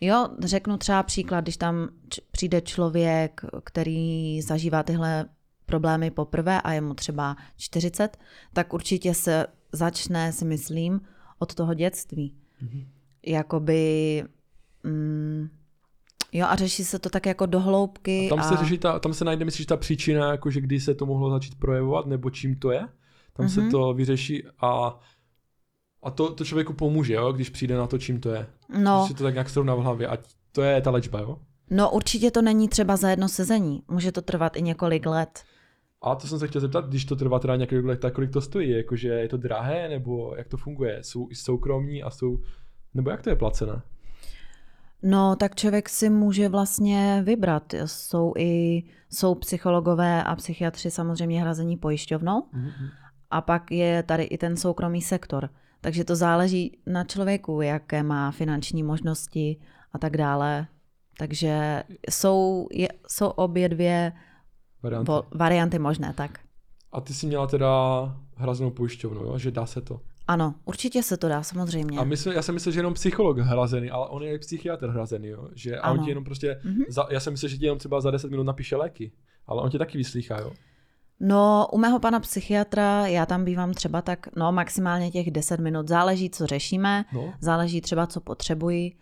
[0.00, 1.88] Jo, řeknu třeba příklad, když tam
[2.30, 5.24] přijde člověk, který zažívá tyhle
[5.66, 8.16] problémy poprvé a je mu třeba 40,
[8.52, 11.00] tak určitě se začne, si myslím,
[11.38, 12.34] od toho dětství.
[12.62, 12.84] Mhm.
[13.26, 14.24] Jakoby...
[14.84, 15.48] Mm,
[16.32, 18.26] jo, a řeší se to tak jako do hloubky.
[18.26, 18.42] A tam a...
[18.42, 21.54] se řeší, ta, tam se najde, myslíš, ta příčina, jakože kdy se to mohlo začít
[21.58, 22.88] projevovat, nebo čím to je?
[23.32, 23.70] Tam se Mhm.
[23.70, 24.98] to vyřeší a,
[26.02, 28.46] a to, to člověku pomůže, jo, když přijde na to, čím to je.
[28.78, 30.08] No, Když si to tak nějak srovná v hlavě.
[30.08, 30.18] A
[30.52, 31.38] to je ta léčba, jo?
[31.70, 33.82] No určitě to není třeba za jedno sezení.
[33.88, 35.42] Může to trvat i několik let.
[36.02, 38.40] A to jsem se chtěl zeptat, když to trvá teda několik let, tak kolik to
[38.40, 38.70] stojí?
[38.70, 40.98] Jakože je to drahé, nebo jak to funguje?
[41.02, 42.38] Jsou i soukromí a jsou...
[42.94, 43.82] Nebo jak to je placené?
[45.02, 47.74] No tak člověk si může vlastně vybrat.
[47.84, 52.88] Jsou i jsou psychologové a psychiatři samozřejmě hrazení pojišťovnou Mhm.
[53.30, 55.48] a pak je tady i ten soukromý sektor.
[55.84, 59.56] Takže to záleží na člověku, jaké má finanční možnosti
[59.92, 60.66] a tak dále.
[61.18, 64.12] Takže jsou, je, jsou obě dvě
[64.82, 65.10] Varianty.
[65.10, 66.38] vo, varianty možné, tak.
[66.92, 67.68] A ty jsi měla teda
[68.36, 69.38] hrazenou pojišťovnu, jo?
[69.38, 70.00] že dá se to.
[70.28, 71.98] Ano, určitě se to dá, samozřejmě.
[71.98, 75.28] A myslím, já jsem myslel, že jenom psycholog hrazený, ale on je i psychiatr hrazený,
[75.28, 75.48] jo?
[75.54, 76.82] že a on ti jenom prostě, Mhm.
[76.88, 79.12] za, já jsem myslel, že ti jenom třeba za 10 minut napíše léky,
[79.46, 80.52] ale on tě taky vyslýchá, jo?
[81.24, 85.88] No, u mého pana psychiatra, já tam bývám třeba tak, no maximálně těch 10 minut,
[85.88, 88.92] záleží, co řešíme, No, záleží třeba, co potřebuji,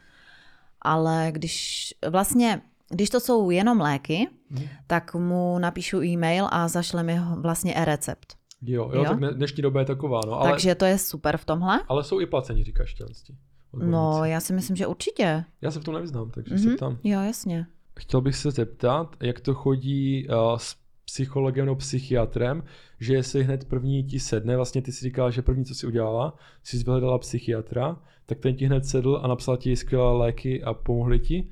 [0.82, 4.64] ale když vlastně, když to jsou jenom léky, Mhm.
[4.86, 8.34] tak mu napíšu e-mail a zašle mi vlastně e-recept.
[8.62, 9.04] jo, jo, Jo?
[9.04, 11.80] tak dne- dnešní doba je taková, no, ale, Takže to je super v tomhle.
[11.88, 13.36] ale jsou i placení, říkáš tělenství.
[13.72, 15.44] No, já si myslím, že určitě.
[15.60, 16.62] Já se v tom nevyznám, takže Mhm.
[16.64, 16.98] se ptám.
[17.04, 17.66] Jo, jasně.
[17.98, 20.76] Chtěl bych se zeptat, jak to chodí uh, s
[21.12, 22.62] psychologem nebo psychiatrem,
[23.00, 26.36] že jestli hned první ti sedne, vlastně ty si říkala, že první, co si udělala,
[26.62, 27.96] si vyhledala psychiatra,
[28.26, 31.48] tak ten ti hned sedl a napsal ti skvělé léky a pomohli ti.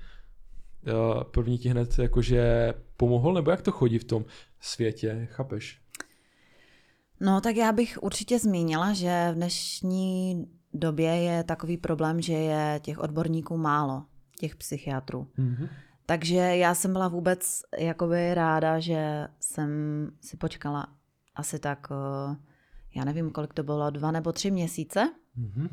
[0.86, 4.24] Uh, první ti hned jakože pomohl, nebo jak to chodí v tom
[4.60, 5.80] světě, chápeš?
[7.20, 12.80] No, tak já bych určitě zmínila, že v dnešní době je takový problém, že je
[12.82, 14.04] těch odborníků málo,
[14.38, 15.28] těch psychiatrů.
[15.36, 15.68] Mhm.
[16.08, 19.70] Takže já jsem byla vůbec jakoby ráda, že jsem
[20.20, 20.86] si počkala
[21.34, 22.36] asi tak, eh,
[22.96, 25.12] já nevím, kolik to bylo, dva nebo tři měsíce.
[25.36, 25.68] Mhm.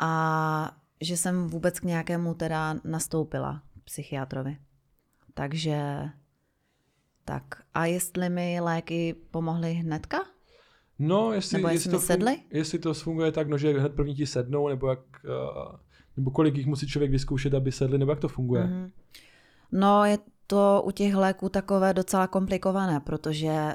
[0.00, 4.56] A že jsem vůbec k nějakému teda nastoupila psychiatrovi.
[5.34, 6.08] Takže
[7.24, 7.62] tak.
[7.74, 10.18] A jestli mi léky pomohly hnedka?
[10.98, 12.36] No, jestli, Nebo jestli jestli, to, sedly?
[12.36, 15.76] fun, jestli to funguje tak, no, že hned první ti sednou, nebo jak, uh,
[16.16, 18.64] nebo kolik jich musí člověk vyzkoušet, aby sedli, nebo jak to funguje?
[18.64, 18.90] Mhm.
[19.72, 23.74] No, je to u těch léků takové docela komplikované, protože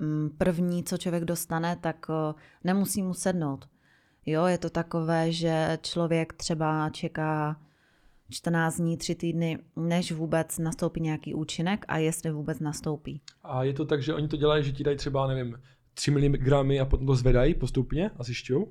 [0.00, 3.68] mm, první, co člověk dostane, tak eh, nemusí mu sednout.
[4.26, 7.60] Jo, je to takové, že člověk třeba čeká
[8.30, 13.20] 14 dní, 3 týdny, než vůbec nastoupí nějaký účinek a jestli vůbec nastoupí.
[13.42, 15.58] A je to tak, že oni to dělají, že ti dají třeba, nevím,
[15.94, 18.64] 3 mg a potom to zvedají postupně a zjišťují?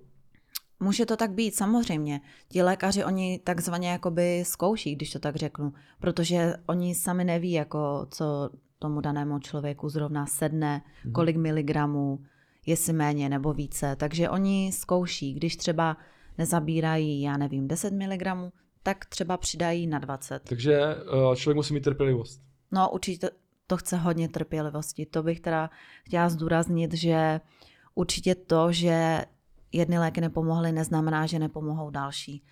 [0.83, 2.21] Může to tak být, samozřejmě.
[2.49, 8.07] Ti lékaři, oni takzvaně jakoby zkouší, když to tak řeknu, protože oni sami neví, jako
[8.09, 12.19] co tomu danému člověku zrovna sedne, kolik miligramů,
[12.65, 13.95] jestli méně nebo více.
[13.95, 15.97] Takže oni zkouší, když třeba
[16.37, 18.51] nezabírají, já nevím, 10 mg,
[18.83, 20.43] tak třeba přidají na 20.
[20.43, 22.41] Takže uh, člověk musí mít trpělivost.
[22.71, 23.29] No určitě
[23.67, 25.05] to chce hodně trpělivosti.
[25.05, 25.69] To bych teda
[26.05, 27.41] chtěla zdůraznit, že
[27.95, 29.25] určitě to, že
[29.73, 32.43] jedny léky nepomohly, neznamená, že nepomohou další.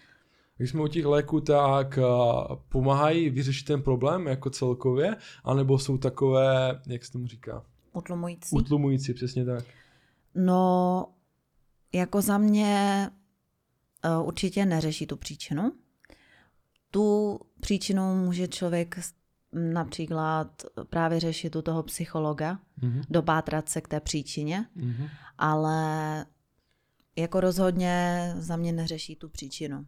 [0.57, 5.97] Když jsme u těch léků, tak uh, pomáhají vyřešit ten problém jako celkově, anebo jsou
[5.97, 8.55] takové, jak se tomu říká, Utlumující?
[8.55, 9.63] utlumující, přesně tak.
[10.35, 11.05] No,
[11.93, 13.09] jako za mě
[14.21, 15.71] uh, určitě neřeší tu příčinu.
[16.91, 18.99] Tu příčinu může člověk
[19.53, 23.01] například právě řešit u toho psychologa, Mhm.
[23.09, 25.07] dopátrat se k té příčině, Mhm.
[25.37, 26.25] ale
[27.15, 29.85] jako rozhodně za mě neřeší tu příčinu.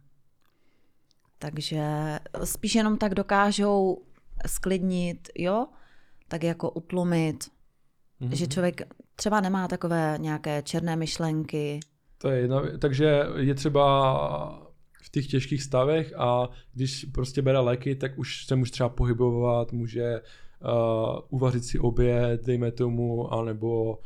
[1.38, 1.82] Takže
[2.44, 4.02] spíš jenom tak dokážou
[4.46, 5.66] sklidnit, jo,
[6.28, 7.44] tak jako utlumit,
[8.20, 8.34] Mhm.
[8.34, 8.82] že člověk
[9.16, 11.80] třeba nemá takové nějaké černé myšlenky.
[12.18, 14.70] To je jedna, takže je třeba
[15.02, 19.72] v těch těžkých stavech a když prostě bere léky, tak už se může třeba pohybovat,
[19.72, 23.98] může uh, uvařit si oběd, dejme tomu, anebo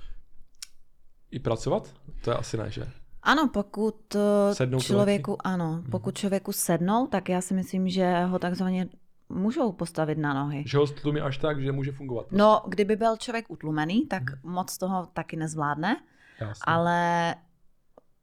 [1.30, 1.94] i pracovat?
[2.24, 2.86] To je asi ne, že?
[3.28, 8.38] Ano, pokud eh, Sednou člověku, ano, pokud člověku sednou, tak já si myslím, že ho
[8.38, 8.88] takzvaně
[9.28, 10.64] můžou postavit na nohy.
[10.66, 12.26] Že ho stlumí až tak, že může fungovat.
[12.32, 15.96] No, kdyby byl člověk utlumený, tak moc toho taky nezvládne,
[16.40, 16.62] Jasně.
[16.64, 17.34] ale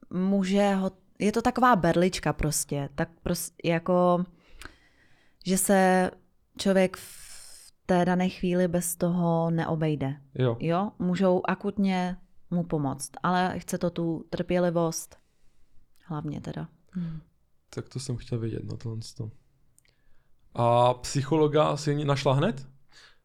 [0.09, 4.23] může ho, je to taková berlička prostě, tak prostě jako,
[5.45, 6.11] že se
[6.57, 10.15] člověk v té dané chvíli bez toho neobejde.
[10.35, 10.57] Jo.
[10.59, 12.17] Jo, můžou akutně
[12.51, 15.17] mu pomoct, ale chce to tu trpělivost,
[16.03, 16.67] hlavně teda.
[17.69, 18.99] Tak to jsem chtěl vědět, no tohle.
[19.17, 19.31] to.
[20.53, 22.67] A psychologa si našla hned?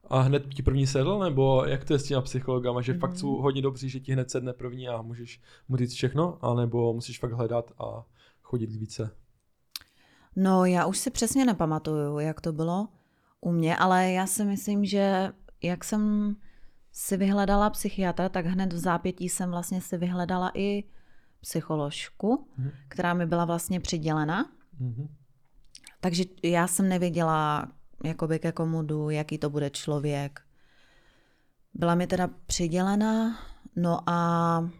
[0.04, 1.18] A hned ti první sedl?
[1.18, 2.80] Nebo jak to je s těma psychologama?
[2.80, 6.44] Že fakt jsou hodně dobří, že ti hned sedne první a můžeš mu říct všechno?
[6.44, 8.04] A nebo musíš fakt hledat a
[8.42, 9.10] chodit více?
[10.36, 12.88] No, já už si přesně nepamatuju, jak to bylo
[13.40, 16.36] u mě, ale já si myslím, že jak jsem
[16.92, 20.84] si vyhledala psychiatra, tak hned v zápětí jsem vlastně si vyhledala i
[21.40, 22.70] psycholožku, Mhm.
[22.88, 24.50] která mi byla vlastně přidělena.
[24.78, 25.08] Mhm.
[26.00, 27.68] Takže já jsem nevěděla,
[28.04, 30.40] jakoby ke komu jdu, jaký to bude člověk.
[31.74, 33.38] Byla mi teda přidělena,
[33.76, 34.70] no a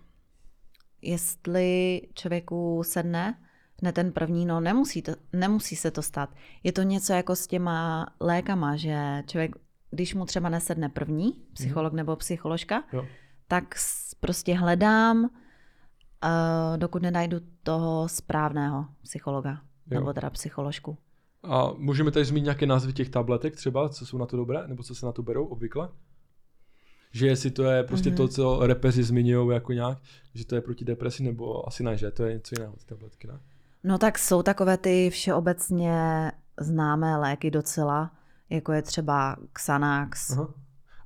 [1.03, 3.39] jestli člověku sedne
[3.83, 6.31] hned ten první, no nemusí, to, nemusí se to stát.
[6.63, 9.57] Je to něco jako s těma lékama, že člověk,
[9.91, 13.07] když mu třeba nesedne první, psycholog nebo psycholožka, Jo.
[13.49, 13.75] tak
[14.21, 15.31] prostě hledám, uh,
[16.77, 20.01] dokud nenajdu toho správného psychologa Jo.
[20.01, 20.99] nebo teda psycholožku.
[21.43, 24.83] A můžeme tady zmínit nějaké názvy těch tabletek třeba, co jsou na to dobré, nebo
[24.83, 25.89] co se na to berou obvykle?
[27.13, 28.17] Že jestli to je prostě mm-hmm.
[28.17, 29.99] to, co repeři zmiňují jako nějak,
[30.35, 33.27] že to je proti depresi, nebo asi ne, že to je něco jiného, ty tabletky,
[33.27, 33.41] ne?
[33.85, 38.11] No tak jsou takové ty všeobecně známé léky docela,
[38.51, 40.31] jako je třeba Xanax.
[40.31, 40.55] Aha.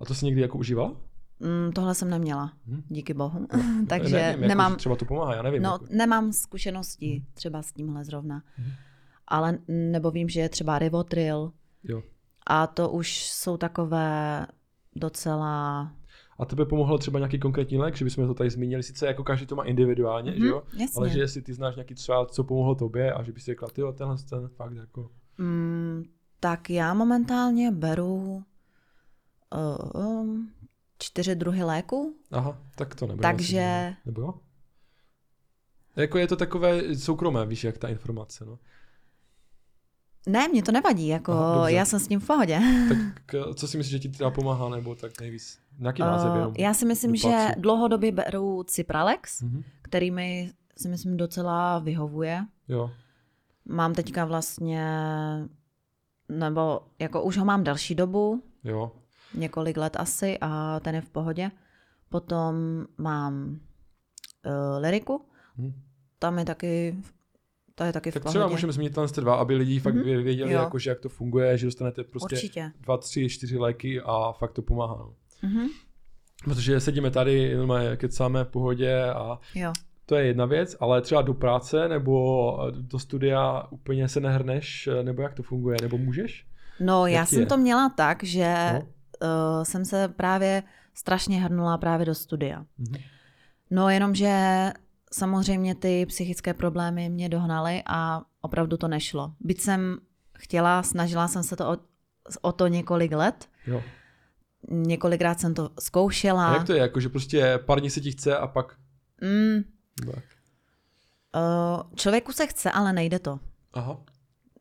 [0.01, 0.97] A to jsi někdy jako užívala?
[1.41, 2.83] Mm, tohle jsem neměla, Mhm.
[2.89, 3.47] díky bohu.
[3.89, 5.63] Takže nevím, jako, nemám, že třeba to pomáhá, já nevím.
[5.63, 5.87] no, jako.
[5.91, 8.43] nemám zkušenosti třeba s tímhle zrovna.
[8.59, 8.71] Mhm.
[9.29, 11.53] Ale nebo vím, že je třeba Rivotril
[11.85, 12.03] Jo.
[12.47, 14.47] a to už jsou takové
[14.97, 15.93] docela...
[16.39, 19.47] A tebe pomohlo třeba nějaký konkrétní lék, že bychom to tady zmínili, sice jako každý
[19.47, 20.63] to má individuálně, mm-hmm, že jo?
[20.73, 20.99] Mhm, jasně.
[20.99, 23.83] Ale že jestli ty znáš nějaký třeba, co pomohlo tobě a že bys řekla, ty
[23.95, 25.11] tenhle ten fakt jako...
[25.39, 26.03] Mm,
[26.45, 28.45] tak já momentálně beru
[29.55, 30.27] uh,
[30.99, 32.17] čtyři druhy léku.
[32.33, 33.23] Aha, tak to nebude.
[33.23, 34.35] Takže- asi, Nebo jo?
[35.97, 38.59] Jako je to takové soukromé, víš, jak ta informace, no.
[40.29, 41.73] Ne, mě to nevadí, jako Aha, dobře.
[41.73, 42.61] já jsem s tím v pohodě.
[42.89, 45.59] Tak eh, co si myslíš, že ti teda pomáhá, nebo tak nejvíc?
[45.79, 46.55] Nějaký název Uh, jenom?
[46.59, 49.63] já si myslím, do že dlouhodobě beru Cipralex, Mhm.
[49.83, 52.47] který mi si myslím docela vyhovuje.
[52.69, 52.91] Jo.
[53.69, 54.89] Mám teďka vlastně,
[56.29, 58.93] nebo jako už ho mám další dobu, Jo.
[59.35, 61.51] několik let asi a ten je v pohodě.
[62.09, 62.55] Potom
[62.99, 63.45] mám
[64.47, 65.25] uh, Liriku,
[65.59, 65.73] Hm.
[66.19, 66.97] tam je taky,
[67.75, 68.39] to je taky v Tak pohodě.
[68.39, 70.05] třeba můžeme zmínit ty dva, aby lidi fakt Mhm.
[70.05, 70.61] věděli, Jo.
[70.61, 72.73] jakože, jak to funguje, že dostanete prostě Určitě.
[72.81, 74.97] dva, tři, čtyři léky a fakt to pomáhá.
[74.99, 75.15] No.
[75.43, 75.67] Mhm.
[76.45, 79.73] Protože sedíme tady, normálně kecáme v pohodě a Jo.
[80.07, 85.23] To je jedna věc, ale třeba do práce nebo do studia úplně se nehrneš, nebo
[85.23, 86.47] jak to funguje, nebo můžeš?
[86.81, 87.47] No, já Jaký jsem je?
[87.47, 88.81] to měla tak, že No.
[88.81, 90.63] uh, jsem se právě
[90.95, 92.65] strašně hrnula právě do studia.
[92.79, 92.97] Mhm.
[93.71, 94.33] No, jenomže
[95.13, 99.33] samozřejmě ty psychické problémy mě dohnaly a opravdu to nešlo.
[99.41, 99.99] Byť jsem
[100.39, 101.77] chtěla, snažila jsem se to o,
[102.43, 103.83] o to několik let, Jo.
[104.71, 106.49] několikrát jsem to zkoušela.
[106.49, 108.75] A jak to je, jako, že prostě pár dní se ti chce a pak...
[109.23, 109.63] Mm,
[110.01, 110.25] Tak.
[111.35, 113.41] uh, člověku se chce, ale nejde to.
[113.73, 114.01] Aha.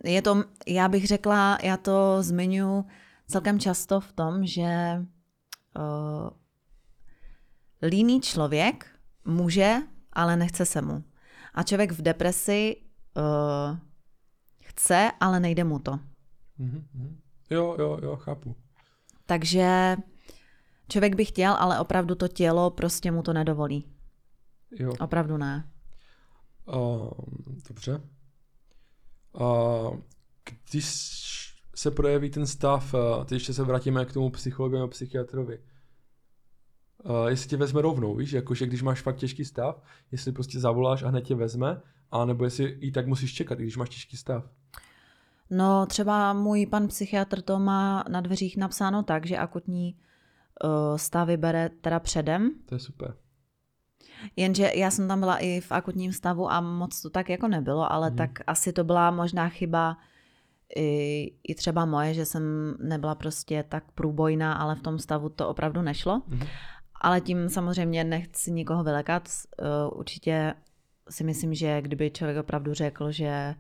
[0.04, 2.86] Je to, já bych řekla, já to zmiňuji
[3.28, 5.02] celkem často v tom, že
[5.78, 6.30] uh,
[7.82, 9.76] líný člověk může,
[10.14, 11.04] ale nechce se mu.
[11.54, 12.76] A člověk v depresi
[13.18, 13.78] uh,
[14.64, 16.00] chce, ale nejde mu to.
[16.58, 16.88] Mhm.
[16.94, 17.20] mhm.
[17.50, 18.56] Jo, jo, jo, chápu.
[19.26, 19.98] Takže
[20.90, 23.86] člověk by chtěl, ale opravdu to tělo prostě mu to nedovolí.
[24.80, 24.94] Jo.
[25.00, 25.72] Opravdu ne.
[26.66, 27.10] Uh,
[27.68, 28.02] dobře.
[29.32, 30.00] Uh,
[30.70, 31.14] když
[31.76, 35.60] se projeví ten stav, uh, teď ještě se vrátíme k tomu psychologovi a psychiatrovi.
[37.04, 41.04] Uh, jestli tě vezme rovnou, víš, jakože když máš fakt těžký stav, jestli prostě zavoláš
[41.04, 41.82] a hned tě vezme,
[42.12, 44.50] a nebo jestli i tak musíš čekat, když máš těžký stav.
[45.50, 49.96] No třeba můj pan psychiatr to má na dveřích napsáno tak, že akutní
[50.64, 53.16] uh, stavy bere teda předem, To je super.
[54.36, 57.92] Jenže já jsem tam byla i v akutním stavu a moc to tak jako nebylo,
[57.92, 58.18] ale Mhm.
[58.18, 59.98] tak asi to byla možná chyba
[60.76, 65.48] i, i třeba moje, že jsem nebyla prostě tak průbojná, ale v tom stavu to
[65.50, 66.22] opravdu nešlo.
[66.28, 66.48] Mhm.
[67.02, 69.30] Ale tím samozřejmě nechci nikoho vylekat.
[69.92, 70.54] Uh, určitě
[71.10, 73.56] si myslím, že kdyby člověk opravdu řekl, že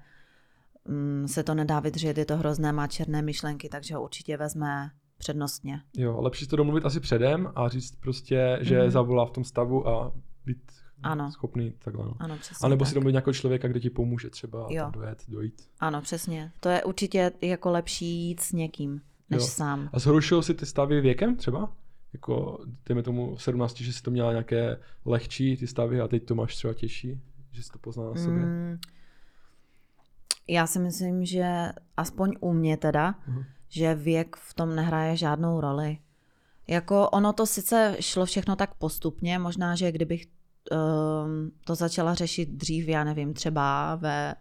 [0.87, 4.89] mm, se to nedá vydržet, je to hrozné, má černé myšlenky, takže ho určitě vezme
[5.17, 5.81] přednostně.
[5.97, 8.91] Jo, lepší to domluvit asi předem a říct prostě, že Mhm.
[8.91, 10.11] zavolá v tom stavu a
[10.45, 10.71] být
[11.03, 11.31] Ano.
[11.31, 12.05] schopný takhle.
[12.05, 12.13] No.
[12.19, 12.89] Ano, přesně A nebo tak.
[12.89, 14.89] si domluvit nějakého člověka, kdo ti pomůže třeba Jo.
[14.93, 15.61] dojet, dojít.
[15.79, 16.51] Ano, přesně.
[16.59, 19.47] To je určitě jako lepší jít s někým, než Jo.
[19.47, 19.89] sám.
[19.93, 21.73] A zhoršují si ty stavy věkem třeba?
[22.13, 26.35] Jako, dejme tomu 17, že jsi to měla nějaké lehčí ty stavy a teď to
[26.35, 28.45] máš třeba těžší, že jsi to poznala na sobě.
[28.45, 28.77] Mm,
[30.47, 33.43] já si myslím, že aspoň u mě teda, Mhm.
[33.69, 35.97] že věk v tom nehraje žádnou roli.
[36.67, 40.25] Jako ono to sice šlo všechno tak postupně, možná, že kdybych
[40.71, 44.35] um, to začala řešit dřív, já nevím, třeba ve,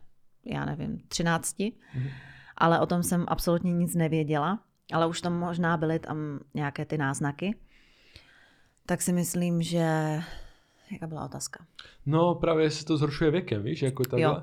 [0.46, 1.56] já nevím, 13,
[1.94, 2.08] Mhm.
[2.56, 4.60] ale o tom jsem absolutně nic nevěděla,
[4.92, 7.56] ale už tam možná byly tam nějaké ty náznaky.
[8.86, 10.18] Tak si myslím, že...
[10.92, 11.64] Jaká byla otázka?
[12.06, 14.22] No právě se to zhoršuje věkem, víš, jako takhle.
[14.22, 14.42] Jo.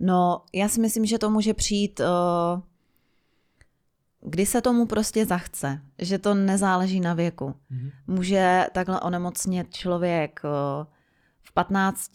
[0.00, 2.62] No, já si myslím, že to může přijít, uh,
[4.20, 7.54] kdy se tomu prostě zachce, že to nezáleží na věku.
[7.70, 7.90] Mhm.
[8.06, 10.86] Může takhle onemocnět člověk uh,
[11.42, 12.10] v 15,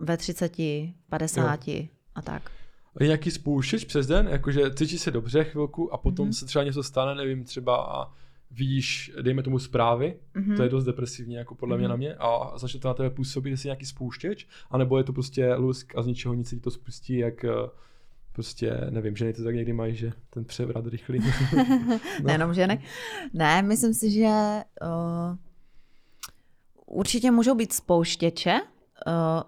[0.00, 0.52] ve 30,
[1.08, 1.58] 50
[2.14, 2.50] a tak.
[2.96, 6.32] A je nějaký spouštěč přes den, jakože cítíš se dobře chvilku a potom Mhm.
[6.32, 8.12] se třeba něco stane, nevím, třeba a
[8.50, 10.56] vidíš, dejme tomu zprávy, Mhm.
[10.56, 11.90] to je dost depresivní, jako podle mě Mhm.
[11.90, 15.54] na mě, a začne to na tebe působit, jestli nějaký spouštěč, anebo je to prostě
[15.54, 17.50] lusk a z ničeho nic se ti to spustí, jak eh,
[18.36, 21.18] prostě, nevím, ženy to tak někdy mají, že ten převrat rychlý.
[21.86, 21.98] No.
[22.22, 22.82] Nejenom ženy.
[23.32, 24.26] Ne, myslím si, že
[24.82, 25.36] uh,
[26.86, 28.62] určitě můžou být spouštěče, uh,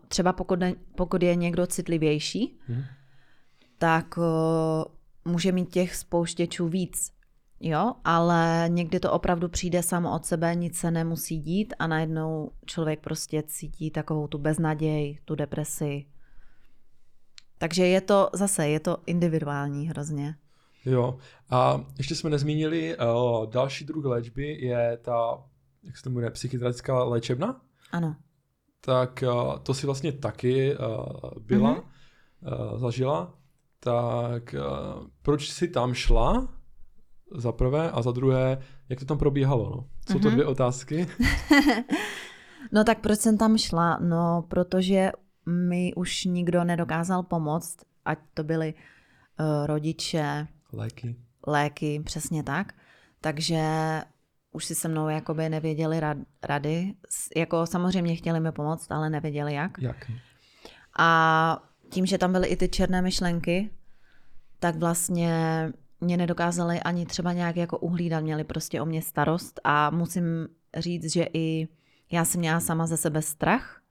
[0.09, 2.83] třeba pokud, je- pokud je někdo citlivější, Mhm.
[3.79, 7.13] tak uh, může mít těch spouštěčů víc.
[7.61, 12.51] Jo, ale někdy to opravdu přijde samo od sebe, nic se nemusí dít a najednou
[12.67, 16.07] člověk prostě cítí takovou tu beznaděj, tu depresi.
[17.59, 20.35] Takže je to zase, je to individuální hrozně.
[20.85, 21.19] Jo,
[21.51, 25.43] a ještě jsme nezmínili, uh, další druh léčby je ta,
[25.83, 27.61] jak se to jmenuje, psychiatrická léčebna,
[27.93, 28.17] Ano.
[28.81, 31.07] tak uh, to si vlastně taky uh,
[31.41, 31.81] byla, Mhm.
[32.73, 33.35] uh, zažila,
[33.81, 36.49] tak uh, proč si tam šla,
[37.35, 39.89] za prvé, a za druhé, jak to tam probíhalo, no?
[40.13, 40.35] Jsou to Mhm.
[40.37, 41.07] dvě otázky.
[42.73, 43.99] No tak proč jsem tam šla?
[44.01, 45.11] No, protože
[45.49, 51.17] mi už nikdo nedokázal pomoct, ať to byli uh, rodiče, Léky.
[51.47, 52.73] léky, přesně tak.
[53.21, 53.63] Takže
[54.53, 56.95] už si se mnou jakoby nevěděli rad, rady.
[57.37, 59.79] Jako samozřejmě chtěli mi pomoct, ale nevěděli jak.
[59.79, 60.11] Jak?
[60.99, 63.71] A tím, že tam byly i ty černé myšlenky,
[64.59, 65.33] tak vlastně
[66.01, 71.13] mě nedokázali ani třeba nějak jako uhlídat, měli prostě o mě starost a musím říct,
[71.13, 71.69] že i
[72.11, 73.83] já jsem měla sama ze sebe strach,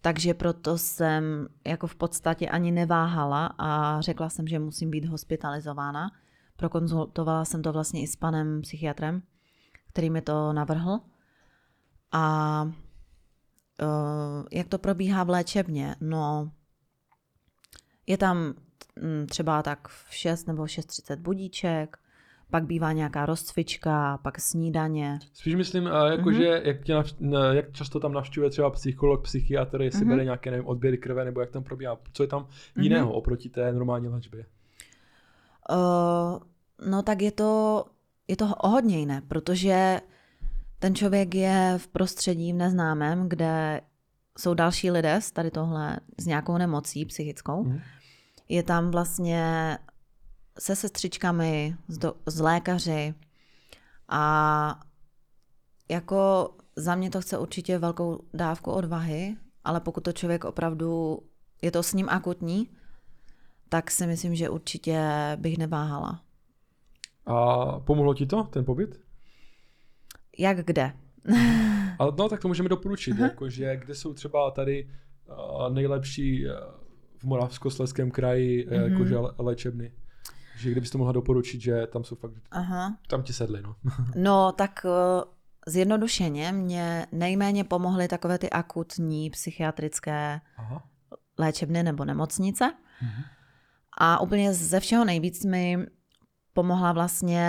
[0.00, 6.10] takže proto jsem jako v podstatě ani neváhala a řekla jsem, že musím být hospitalizována.
[6.56, 9.22] Prokonzultovala jsem to vlastně i s panem psychiatrem,
[9.88, 11.00] který mi to navrhl.
[12.12, 15.96] A uh, jak to probíhá v léčebně?
[16.00, 16.50] No,
[18.06, 18.54] je tam
[19.02, 21.98] mm, třeba tak v 6 nebo 6.30 budíček,
[22.50, 25.18] pak bývá nějaká rozcvička, pak snídaně.
[25.32, 26.36] Spíš myslím, jako, mm-hmm.
[26.36, 30.08] že jak, tě navš- jak často tam navštěvuje třeba psycholog, psychiatr, jestli mm-hmm.
[30.08, 32.82] bere nějaké nevím, odběry krve, nebo jak tam probíhá, co je tam mm-hmm.
[32.82, 34.46] jiného oproti té normální léčbě?
[35.70, 36.38] Uh,
[36.90, 37.84] no tak je to,
[38.28, 40.00] je to o hodně jiné, protože
[40.78, 43.80] ten člověk je v prostředí v neznámém, kde
[44.38, 47.64] jsou další lidé s tady tohle, s nějakou nemocí psychickou.
[47.64, 47.80] Mm.
[48.48, 49.78] Je tam vlastně
[50.60, 53.14] se sestřičkami, s, do, s lékaři
[54.08, 54.80] a
[55.88, 61.18] jako za mě to chce určitě velkou dávku odvahy, ale pokud to člověk opravdu,
[61.62, 62.68] je to s ním akutní,
[63.68, 65.02] tak si myslím, že určitě
[65.36, 66.22] bych neváhala.
[67.26, 69.00] A pomohlo ti to, ten pobyt?
[70.38, 70.92] Jak kde?
[71.98, 74.90] Ale no, tak to můžeme doporučit, jakože kde jsou třeba tady
[75.28, 76.52] uh, nejlepší uh,
[77.16, 79.92] v Moravskoslezském kraji uh, jakože léčebny.
[80.58, 82.96] Že kdybyste to mohla doporučit, že tam jsou fakt, Aha.
[83.08, 83.76] tam ti sedli, no.
[84.16, 85.22] no, tak uh,
[85.66, 90.82] zjednodušeně mě nejméně pomohly takové ty akutní psychiatrické Aha.
[91.38, 92.74] léčebny nebo nemocnice.
[93.02, 93.22] Mhm.
[94.00, 95.78] A úplně ze všeho nejvíc mi
[96.52, 97.44] pomohla vlastně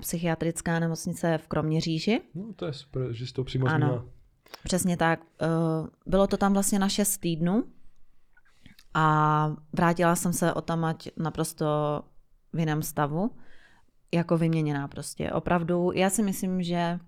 [0.00, 2.20] psychiatrická nemocnice v Kroměříži.
[2.34, 4.04] No to je super, že jsi to přímo Ano, zmínila.
[4.64, 5.20] přesně tak.
[5.42, 5.46] Eh,
[6.06, 7.64] bylo to tam vlastně na 6 týdnů
[8.94, 11.66] a vrátila jsem se o tam naprosto
[12.52, 13.30] v jiném stavu,
[14.14, 15.32] jako vyměněná prostě.
[15.32, 16.98] Opravdu, já si myslím, že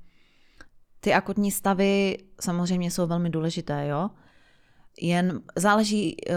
[1.00, 4.10] ty akutní stavy samozřejmě jsou velmi důležité, jo.
[5.00, 6.34] Jen záleží, eh,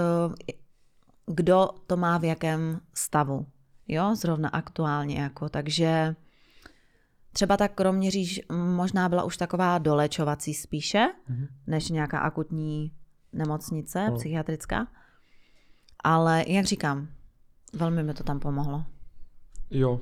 [1.26, 3.46] kdo to má v jakém stavu
[3.88, 6.16] jo, zrovna aktuálně, jako, takže
[7.34, 8.42] třeba tak Kroměříž
[8.76, 11.48] možná byla už taková dolečovací spíše, mm-hmm.
[11.68, 12.92] než nějaká akutní
[13.34, 14.16] nemocnice no.
[14.16, 14.88] psychiatrická,
[16.04, 17.08] ale jak říkám,
[17.74, 18.86] velmi mi to tam pomohlo.
[19.76, 20.02] Jo.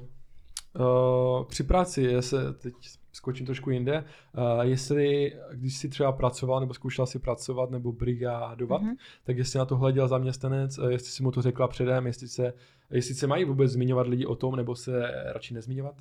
[0.80, 2.74] Uh, při práci, já se teď
[3.12, 4.04] skočím trošku jinde,
[4.38, 8.96] uh, jestli, když jsi třeba pracoval nebo zkoušel si pracovat nebo brigádovat, mm-hmm.
[9.24, 12.54] tak jestli na to hleděl zaměstnanec, uh, jestli si mu to řekla předem, jestli se,
[12.90, 15.96] jestli se mají vůbec zmiňovat lidi o tom, nebo se radši nezmiňovat?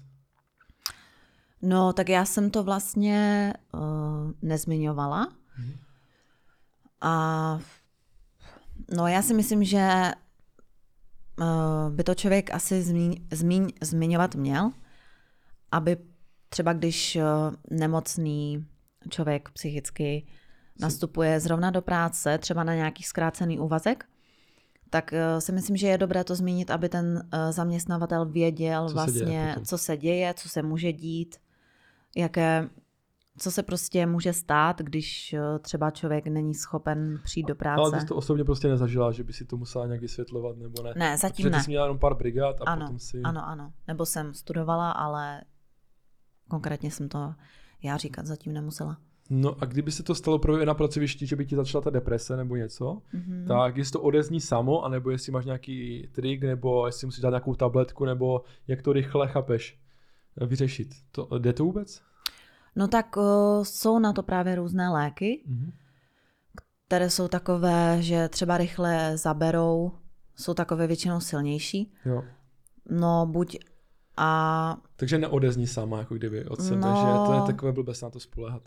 [1.63, 5.27] No, tak já jsem to vlastně uh, nezmiňovala.
[5.27, 5.77] Mm-hmm.
[7.01, 7.59] A
[8.97, 10.13] no, já si myslím, že
[11.91, 14.71] by to člověk asi zmíň, zmíň, zmiňovat měl,
[15.73, 15.97] aby
[16.49, 17.25] třeba když eh,
[17.71, 18.67] nemocný
[19.11, 20.27] člověk psychicky
[20.81, 24.05] nastupuje zrovna do práce, třeba na nějaký zkrácený úvazek,
[24.91, 28.95] tak eh, si myslím, že je dobré to zmínit, aby ten eh, zaměstnavatel věděl co
[28.95, 31.37] vlastně, se co se děje, co se může dít,
[32.17, 32.69] jaké,
[33.39, 37.81] co se prostě může stát, když třeba člověk není schopen přijít do práce.
[37.81, 40.83] Ale ty jsi to osobně prostě nezažila, že by si to musela nějak vysvětlovat, nebo
[40.83, 40.93] ne?
[40.97, 41.59] Ne, zatím Protože ne.
[41.59, 43.21] ty jsi měla jenom pár brigád a ano, potom si...
[43.25, 43.73] Ano, ano.
[43.89, 45.43] Nebo jsem studovala, ale
[46.53, 47.35] Konkrétně jsem to
[47.83, 48.97] já říkat zatím nemusela.
[49.31, 52.37] No a kdyby se to stalo pro na pracovišti, že by ti začala ta deprese
[52.37, 53.47] nebo něco, mm-hmm.
[53.47, 57.55] tak jestli to odezní samo, anebo jestli máš nějaký trik, nebo jestli musíš dát nějakou
[57.55, 59.81] tabletku, nebo jak to rychle chápeš
[60.47, 60.89] vyřešit.
[61.13, 62.03] To, jde to vůbec?
[62.77, 63.23] No tak uh,
[63.63, 65.73] jsou na to právě různé léky, mm-hmm.
[66.87, 69.93] které jsou takové, že třeba rychle zaberou,
[70.37, 71.93] jsou takové většinou silnější.
[72.05, 72.25] Jo.
[72.91, 73.59] No buď
[74.17, 74.77] a...
[74.97, 76.97] Takže neodezní sama, jako kdyby od sebe, no...
[76.97, 78.63] že to je takové blbé se na to spolehat.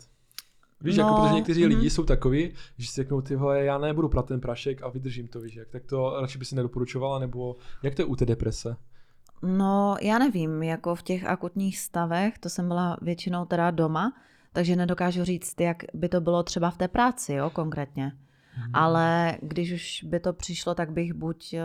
[0.80, 1.68] Víš, jako no, jako protože někteří mm.
[1.68, 5.28] lidi jsou takový, že si řeknou, ty vole, já nebudu prat ten prašek a vydržím
[5.28, 8.26] to, víš, jak, tak to radši by si nedoporučovala, nebo jak to je u té
[8.26, 8.76] deprese?
[9.42, 14.12] No, já nevím, jako v těch akutních stavech, to jsem byla většinou teda doma,
[14.52, 18.12] takže nedokážu říct, jak by to bylo třeba v té práci, jo, konkrétně.
[18.52, 18.70] Hmm.
[18.74, 21.62] Ale když už by to přišlo, tak bych buď eh,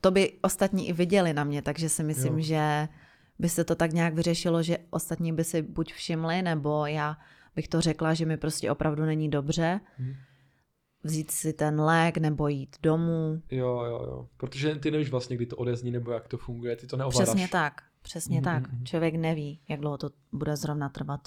[0.00, 2.40] to by ostatní i viděli na mě, takže si myslím, jo.
[2.40, 2.88] že
[3.38, 7.16] by se to tak nějak vyřešilo, že ostatní by si buď všimli, nebo já
[7.56, 9.80] bych to řekla, že mi prostě opravdu není dobře.
[9.98, 10.14] Hmm.
[11.06, 13.42] Vzít si ten lék nebo jít domů.
[13.50, 14.28] Jo, jo, jo.
[14.36, 17.28] Protože ty nevíš vlastně, kdy to odezní nebo jak to funguje, ty to neovládáš.
[17.28, 18.68] Přesně tak, přesně hmm tak.
[18.68, 18.86] Hmm.
[18.86, 21.20] Člověk neví, jak dlouho to bude zrovna trvat.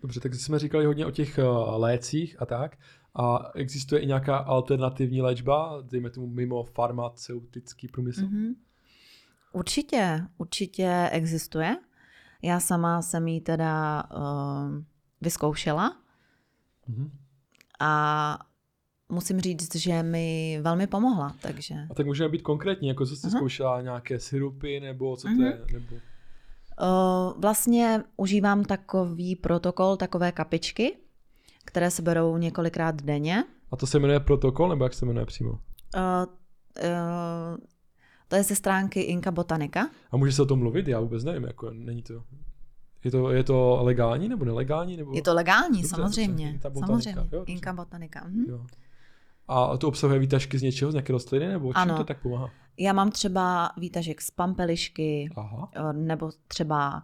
[0.00, 2.76] Dobře, tak jsme říkali hodně o těch uh, lécích a tak.
[3.14, 8.20] A existuje i nějaká alternativní léčba, dejme tomu mimo farmaceutický průmysl?
[8.20, 8.54] Mm-hmm.
[9.52, 11.76] Určitě, určitě existuje.
[12.42, 14.82] Já sama jsem ji teda uh,
[15.20, 15.96] vyzkoušela
[16.90, 17.10] mm-hmm.
[17.80, 18.38] a
[19.12, 21.36] musím říct, že mi velmi pomohla.
[21.42, 21.74] Takže...
[21.90, 23.36] A tak můžeme být konkrétní, jako co jsi uh-huh.
[23.36, 25.44] zkoušela, nějaké syrupy nebo co to uh-huh.
[25.44, 25.60] je?
[25.72, 25.96] Nebo...
[25.96, 30.96] Uh, vlastně užívám takový protokol, takové kapičky,
[31.64, 33.44] které se berou několikrát denně.
[33.70, 35.50] A to se jmenuje protokol, nebo jak se jmenuje přímo?
[35.50, 35.60] Uh, uh,
[38.28, 39.90] to je ze stránky Inka Botanika.
[40.10, 40.88] A může se o tom mluvit?
[40.88, 42.22] Já vůbec nevím, jako není to...
[43.04, 44.96] Je to, je to legální nebo nelegální?
[44.96, 45.12] Nebo...
[45.14, 46.60] Je to legální, dobře, samozřejmě.
[46.62, 47.28] Dobře, samozřejmě.
[47.32, 48.24] Jo, Inka Botanika.
[48.28, 48.44] Mhm.
[48.48, 48.66] Jo.
[49.48, 51.96] A to obsahuje výtažky z něčeho, z nějaké rostliny, nebo čím ano.
[51.96, 52.50] to tak pomáhá?
[52.78, 55.70] Já mám třeba výtažek z pampelišky, Aha.
[55.92, 57.02] Nebo třeba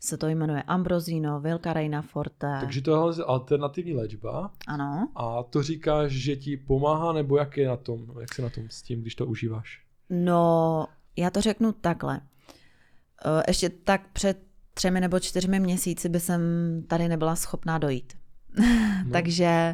[0.00, 2.58] se to jmenuje Ambrosino, Vilka Reina Forte.
[2.60, 4.50] Takže to je alternativní léčba.
[4.66, 5.08] Ano.
[5.14, 8.64] A to říkáš, že ti pomáhá, nebo jak je na tom, jak se na tom
[8.68, 9.82] s tím, když to užíváš?
[10.10, 10.86] No,
[11.16, 12.20] já to řeknu takhle.
[13.24, 14.38] Eh, ještě tak před
[14.74, 16.40] třemi nebo čtyřmi měsíci by jsem
[16.88, 18.12] tady nebyla schopná dojít.
[19.04, 19.12] No.
[19.12, 19.72] Takže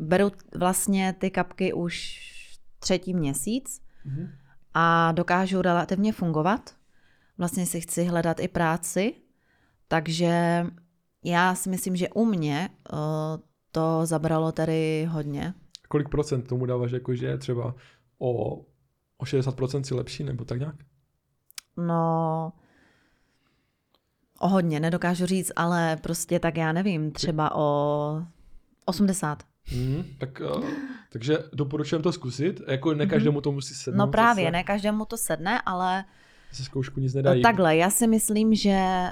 [0.00, 2.20] beru vlastně ty kapky už
[2.78, 4.30] třetí měsíc mm-hmm.
[4.74, 6.74] a dokážu relativně fungovat.
[7.38, 9.14] Vlastně si chci hledat i práci,
[9.88, 10.66] takže
[11.24, 12.98] já si myslím, že u mě uh,
[13.72, 15.54] to zabralo tady hodně.
[15.88, 17.74] Kolik procent tomu dáváš, jako že třeba
[18.18, 18.54] o,
[19.18, 20.76] o 60% si lepší, nebo tak nějak?
[21.76, 22.52] No,
[24.38, 28.24] o hodně, nedokážu říct, ale prostě tak já nevím, třeba o
[28.84, 29.49] 80.
[29.74, 30.64] Mm, tak, uh,
[31.12, 32.60] takže doporučujeme to zkusit.
[32.68, 33.10] Jako ne mhm.
[33.10, 33.98] každému to musí sednout.
[33.98, 34.52] No právě, zase.
[34.52, 36.04] ne každému to sedne, ale...
[36.52, 37.42] Se zkoušku nic nedají.
[37.42, 39.10] Takhle, já si myslím, že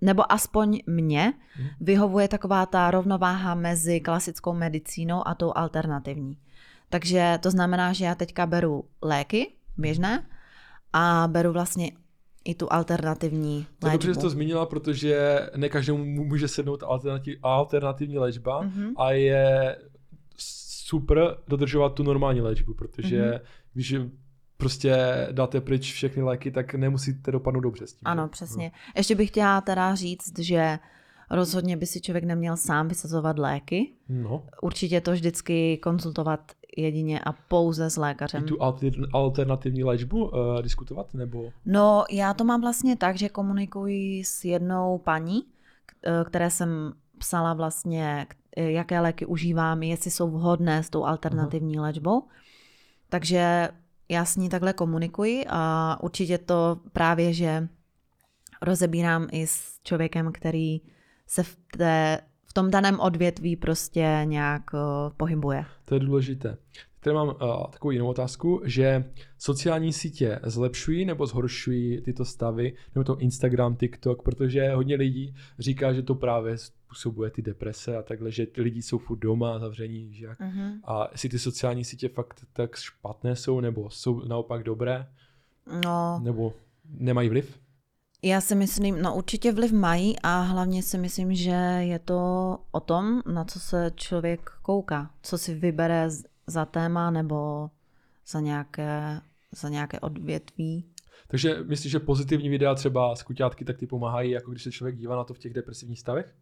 [0.00, 1.66] nebo aspoň mě mm.
[1.80, 6.38] vyhovuje taková ta rovnováha mezi klasickou medicínou a tou alternativní.
[6.88, 10.26] Takže to znamená, že já teďka beru léky běžné
[10.92, 11.92] a beru vlastně
[12.44, 13.76] i tu alternativní léčbu.
[13.78, 18.64] To je dobře, že jsi to zmínila, protože ne každému může sednout alternativ, alternativní léčba
[18.64, 18.92] mm-hmm.
[18.96, 19.76] a je
[20.36, 23.40] super dodržovat tu normální léčbu, protože mm-hmm.
[23.72, 23.94] když
[24.56, 24.96] prostě
[25.32, 28.02] dáte pryč všechny léky, tak nemusíte dopadnout dobře s tím.
[28.04, 28.28] Ano, že?
[28.30, 28.64] přesně.
[28.64, 28.92] No.
[28.96, 30.78] Ještě bych chtěla teda říct, že
[31.30, 33.92] rozhodně by si člověk neměl sám vysazovat léky.
[34.08, 34.42] No.
[34.62, 38.44] Určitě to vždycky konzultovat jedině a pouze s lékařem.
[38.44, 38.62] I tu
[39.12, 41.52] alternativní léčbu uh, diskutovat nebo?
[41.66, 45.44] No, já to mám vlastně tak, že komunikuji s jednou paní,
[46.02, 48.26] eh, které jsem psala vlastně,
[48.56, 51.86] jaké léky užívám, jestli jsou vhodné s tou alternativní Aha.
[51.86, 52.22] léčbou.
[53.08, 53.68] Takže
[54.08, 57.68] já s ní takhle komunikuji a určitě to právě, že
[58.62, 60.80] rozebírám i s člověkem, který
[61.30, 64.80] se v, té, v tom daném odvětví prostě nějak uh,
[65.16, 65.64] pohybuje.
[65.84, 66.56] To je důležité.
[67.00, 67.34] Tady mám uh,
[67.70, 69.04] takovou jinou otázku, že
[69.38, 75.92] sociální sítě zlepšují nebo zhoršují tyto stavy, nebo to Instagram, TikTok, protože hodně lidí říká,
[75.92, 80.14] že to právě způsobuje ty deprese a takhle, že ty lidi jsou furt doma, zavření,
[80.14, 80.40] že jak.
[80.40, 80.80] Uh-huh.
[80.84, 85.06] A jestli ty sociální sítě fakt tak špatné jsou, nebo jsou naopak dobré,
[85.84, 86.20] no.
[86.22, 86.52] nebo
[86.84, 87.60] nemají vliv?
[88.22, 91.50] Já si myslím, no určitě vliv mají a hlavně si myslím, že
[91.80, 96.08] je to o tom, na co se člověk kouká, co si vybere
[96.46, 97.70] za téma nebo
[98.26, 99.20] za nějaké,
[99.52, 100.84] za nějaké odvětví.
[101.28, 104.96] Takže myslíš, že pozitivní videa třeba z kuťátky, tak ty pomáhají, jako když se člověk
[104.96, 106.34] dívá na to v těch depresivních stavech?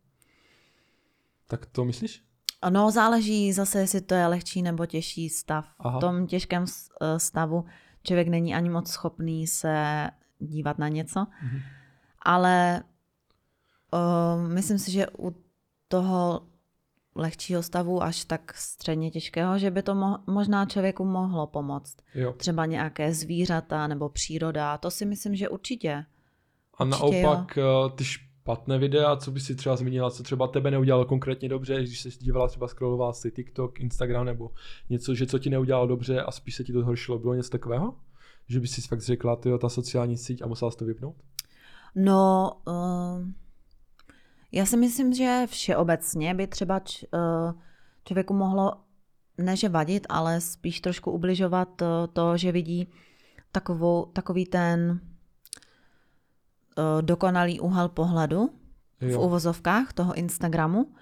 [1.47, 2.23] Tak to myslíš?
[2.71, 5.67] No, záleží zase, jestli to je lehčí nebo těžší stav.
[5.79, 5.99] Aha.
[5.99, 7.65] V tom těžkém eh, stavu
[8.03, 10.07] člověk není ani moc schopný se
[10.39, 11.61] dívat na něco, mhm.
[12.23, 12.83] ale
[13.93, 15.35] uh, myslím si, že u
[15.89, 16.43] toho
[17.19, 21.97] lehčího stavu až tak středně těžkého, že by to mo- možná člověku mohlo pomoct.
[22.15, 22.33] Jo.
[22.33, 26.05] Třeba nějaké zvířata nebo příroda, to si myslím, že určitě.
[26.75, 27.91] A určitě naopak jo.
[27.93, 31.83] Eh, ty špatné videa, co by si třeba zmínila, co třeba tebe neudělalo konkrétně dobře,
[31.83, 34.51] když se dívala třeba scrollovala si TikTok, Instagram nebo
[34.91, 37.95] něco, že co ti neudělalo dobře a spíš se ti to zhoršilo, bylo něco takového?
[38.49, 41.17] Že by si fakt řekla, ty ta sociální síť a musela jsi to vypnout?
[41.95, 43.29] No, uh,
[44.53, 47.53] já si myslím, že všeobecně by třeba č, uh,
[48.05, 48.73] člověku mohlo
[49.39, 52.89] neže vadit, ale spíš trošku ubližovat uh, to, že vidí
[53.53, 55.01] takovou, takový ten
[56.79, 58.51] uh, dokonalý úhel pohledu
[59.01, 59.21] jo.
[59.21, 60.95] v uvozovkách toho Instagramu,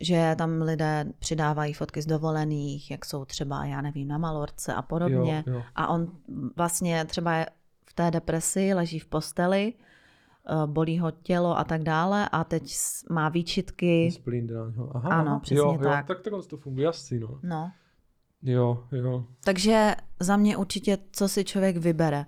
[0.00, 4.82] že tam lidé přidávají fotky z dovolených, jak jsou třeba, já nevím, na Malorce a
[4.82, 5.44] podobně.
[5.46, 5.62] Jo, jo.
[5.74, 6.08] A on
[6.56, 7.46] vlastně třeba
[7.86, 9.74] v té depresi leží v posteli,
[10.52, 12.72] uh, bolí ho tělo a tak dále a teď
[13.10, 14.10] má výčitky.
[14.10, 14.48] Splín.
[14.94, 15.38] Aha, Ano, aha.
[15.38, 16.06] přesně jo, Jo, tak.
[16.06, 17.38] tak takhle to funguje, jasný, no.
[17.42, 17.72] No.
[18.42, 19.24] Jo, jo.
[19.44, 22.26] Takže za mě určitě, co si člověk vybere.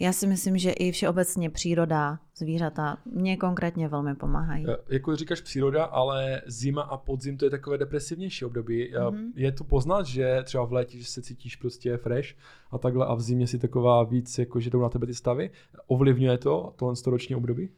[0.00, 4.66] Já si myslím, že i všeobecně příroda, zvířata mě konkrétně velmi pomáhají.
[4.68, 8.92] E, Jako říkáš příroda, ale zima a podzim to je takové depresivnější období.
[8.94, 9.16] Mhm.
[9.16, 9.32] Mm-hmm.
[9.34, 12.28] Je to poznat, že třeba v létě že se cítíš prostě fresh
[12.70, 15.50] a takhle a v zimě si taková víc, jako že jdou na tebe ty stavy.
[15.86, 17.68] Ovlivňuje to tohle roční období?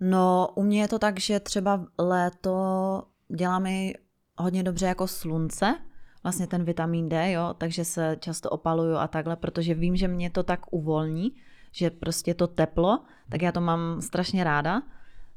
[0.00, 2.54] No, u mě je to tak, že třeba léto
[3.36, 3.94] dělá mi
[4.38, 5.74] hodně dobře jako slunce,
[6.24, 10.30] vlastně ten vitamin D, jo, takže se často opaluju a takhle, protože vím, že mě
[10.30, 11.32] to tak uvolní,
[11.72, 14.82] že prostě to teplo, tak já to mám strašně ráda,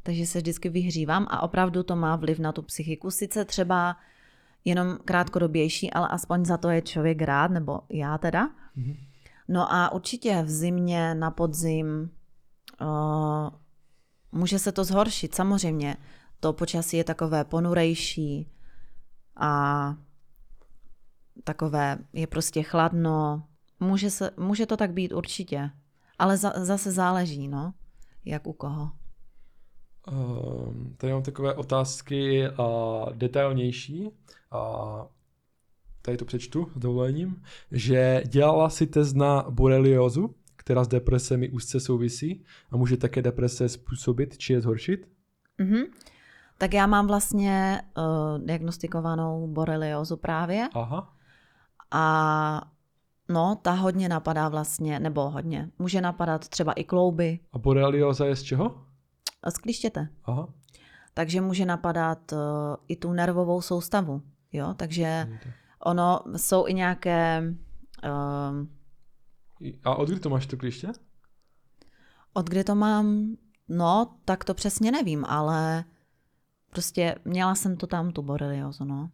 [0.04, 3.12] takže se vždycky vyhřívám a opravdu to má vliv na tu psychiku.
[3.12, 3.98] Sice třeba
[4.66, 8.50] jenom krátkodobější, ale aspoň za to je člověk rád, nebo já teda.
[8.76, 8.96] Mhm.
[9.48, 12.12] No a určitě v zimě, na podzim,
[12.82, 13.50] uh,
[14.32, 15.96] může se to zhoršit, samozřejmě.
[16.40, 18.52] To počasí je takové ponurejší
[19.36, 19.96] a
[21.44, 23.44] takové je prostě chladno.
[23.80, 25.70] Může, se, může to tak být určitě,
[26.20, 27.74] ale za, zase záleží, no,
[28.26, 28.92] jak u koho.
[30.12, 34.10] Um, tady mám takové otázky a detailnější.
[34.52, 35.08] A
[36.02, 41.80] tady to přečtu s dovolením, že dělala si test na boreliozu, která s depresemi úzce
[41.80, 45.08] souvisí a může také deprese způsobit či je zhoršit.
[45.58, 45.84] Mhm.
[46.58, 51.17] Tak já mám vlastně uh, diagnostikovanou boreliozu právě Aha.
[51.92, 52.72] A
[53.30, 58.36] no, ta hodně napadá vlastně, nebo hodně, může napadat třeba i klouby, A borelioza je
[58.36, 58.84] z čeho?
[59.50, 60.10] z klíštěte.
[60.26, 60.48] Aha.
[61.14, 62.38] Takže může napadat uh,
[62.88, 64.22] i tu nervovou soustavu,
[64.54, 65.28] jo, takže
[65.86, 67.44] ono, jsou i nějaké,
[68.04, 70.88] uh, A od kdy to máš to klíště?
[72.34, 73.36] od kdy to mám,
[73.68, 75.84] no, tak to přesně nevím, ale
[76.72, 79.10] prostě měla jsem to tam, tu boreliozu, no.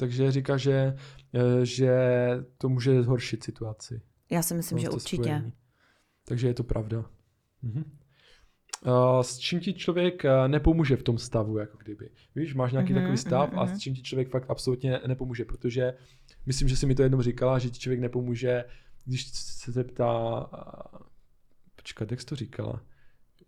[0.00, 0.96] Takže říká, že,
[1.34, 1.98] eh, že
[2.58, 4.02] to může zhoršit situaci.
[4.30, 5.22] Já si myslím, že určitě.
[5.22, 5.52] spojení.
[6.24, 7.04] Takže je to pravda.
[7.62, 7.84] Mhm.
[9.22, 12.10] S čím ti člověk eh, nepomůže v tom stavu, jako kdyby.
[12.34, 13.76] Víš, máš nějaký Mhm, takový stav mhm, a mhm.
[13.76, 15.94] s čím ti člověk fakt absolutně nepomůže, protože
[16.46, 18.64] myslím, že jsi mi to jednou říkala, že ti člověk nepomůže,
[19.04, 20.46] když se zeptá,
[21.76, 22.82] počkat, jak jsi to říkala?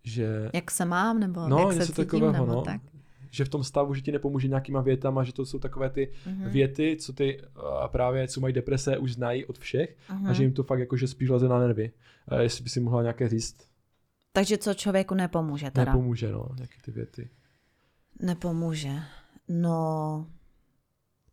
[0.03, 2.61] Že, Jak se mám, nebo no, jak se něco cítím, takového, nebo no.
[2.61, 2.81] tak.
[3.33, 6.49] Že v tom stavu, že ti nepomůže nějakýma větama, že to jsou takové ty Mhm.
[6.49, 10.27] věty, co ty uh, právě, co mají deprese, už znají od všech Mhm.
[10.27, 11.91] a že jim to fakt jakože spíš leze na nervy.
[12.31, 13.55] Uh, jestli by si mohla nějaké říct,
[14.31, 15.91] Takže co člověku nepomůže teda?
[15.91, 17.29] nepomůže, no, nějaké ty věty.
[18.21, 18.91] Nepomůže.
[19.47, 20.27] No,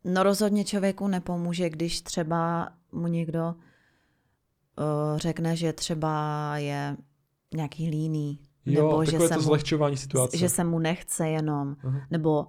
[0.04, 6.96] no rozhodně člověku nepomůže, když třeba mu někdo uh, řekne, že třeba je
[7.54, 10.36] nějaký líný, Jo, nebo že se, to mu, zlehčování situace.
[10.36, 12.00] že se mu nechce jenom, Aha.
[12.10, 12.46] nebo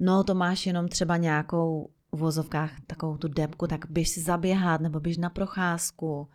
[0.00, 4.80] no to máš jenom třeba nějakou v vozovkách takovou tu depku, tak běž si zaběhat,
[4.80, 6.28] nebo běž na procházku.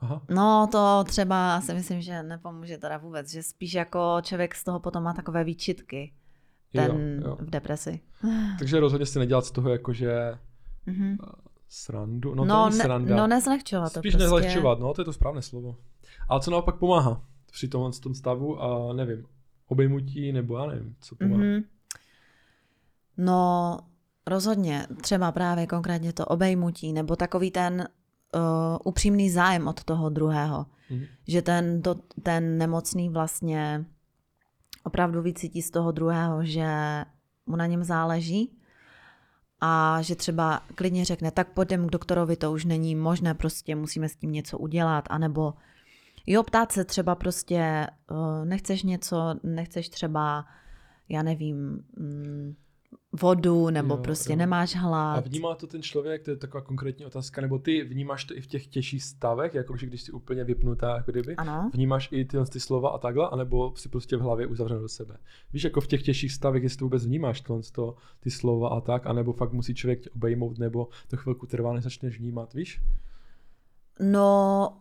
[0.00, 0.22] Aha.
[0.30, 4.80] No to třeba si myslím, že nepomůže teda vůbec, že spíš jako člověk z toho
[4.80, 6.12] potom má takové výčitky,
[6.72, 7.36] ten Jo, jo.
[7.40, 8.00] v depresi.
[8.58, 10.38] Takže rozhodně si nedělat z toho jakože
[10.86, 11.16] Mhm.
[11.68, 12.34] srandu.
[12.34, 13.16] No, No, to není ne, sranda.
[13.16, 14.22] no nezlehčovat to Spíš prostě.
[14.24, 15.76] nezlehčovat, no, to je to správné slovo.
[16.28, 17.22] Ale co naopak pomáhá
[17.54, 19.26] při tomhle tom stavu a nevím,
[19.66, 21.42] obejmutí nebo já nevím, co pomáhá.
[21.42, 21.64] Mhm.
[23.16, 23.78] No
[24.26, 27.88] rozhodně, třeba právě konkrétně to obejmutí, nebo takový ten
[28.34, 28.40] uh,
[28.84, 30.66] upřímný zájem od toho druhého.
[30.90, 31.04] Mhm.
[31.28, 33.84] Že ten, to, ten nemocný vlastně
[34.84, 36.66] opravdu vycítí z toho druhého, že
[37.46, 38.58] mu na něm záleží
[39.60, 44.08] a že třeba klidně řekne, tak pojďme k doktorovi, to už není možné, prostě musíme
[44.08, 45.54] s tím něco udělat, anebo
[46.26, 50.44] jo, ptát se třeba prostě, uh, nechceš něco, nechceš třeba,
[51.08, 52.54] já nevím, mm,
[53.20, 54.36] vodu, nebo Jo, prostě jo.
[54.36, 55.26] nemáš A hlad.
[55.26, 58.46] vnímá to ten člověk, to je taková konkrétní otázka, nebo ty vnímáš to i v
[58.46, 61.36] těch těžších stavech, jako když jsi úplně vypnutá, jako kdyby?
[61.36, 61.70] Ano.
[61.74, 65.16] Vnímáš i tyhle ty slova a takhle, anebo si prostě v hlavě uzavřen do sebe?
[65.52, 68.80] Víš, jako v těch těžších stavech, jestli to vůbec vnímáš tohle, to, ty slova a
[68.80, 72.80] tak, anebo fakt musí člověk tě obejmout, nebo to chvilku trvá, než začneš vnímat, víš?
[74.00, 74.76] No,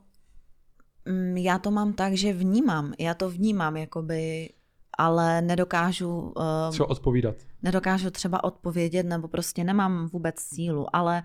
[1.36, 2.94] já to mám tak, že vnímám.
[3.00, 4.50] Já to vnímám, jakoby,
[4.98, 6.44] ale nedokážu, uh,
[6.76, 7.36] Co odpovídat?
[7.64, 11.24] nedokážu třeba odpovědět, nebo prostě nemám vůbec sílu, ale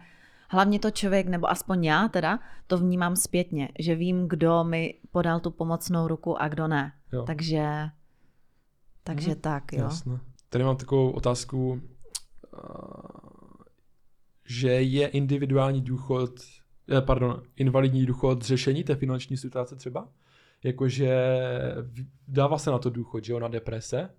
[0.51, 5.41] hlavně to člověk, nebo aspoň já teda, to vnímám zpětně, že vím, kdo mi podal
[5.41, 6.93] tu pomocnou ruku a kdo ne.
[7.13, 7.23] Jo.
[7.23, 7.89] Takže,
[9.05, 9.41] takže Mhm.
[9.41, 9.85] tak, jo.
[9.85, 10.19] Jasné.
[10.49, 11.81] Tady mám takovou otázku,
[14.47, 16.31] že je individuální důchod,
[17.01, 20.09] pardon, invalidní důchod řešení té finanční situace třeba?
[20.65, 21.39] jakože
[22.29, 24.11] dává se na to důchod, že jo, na deprese,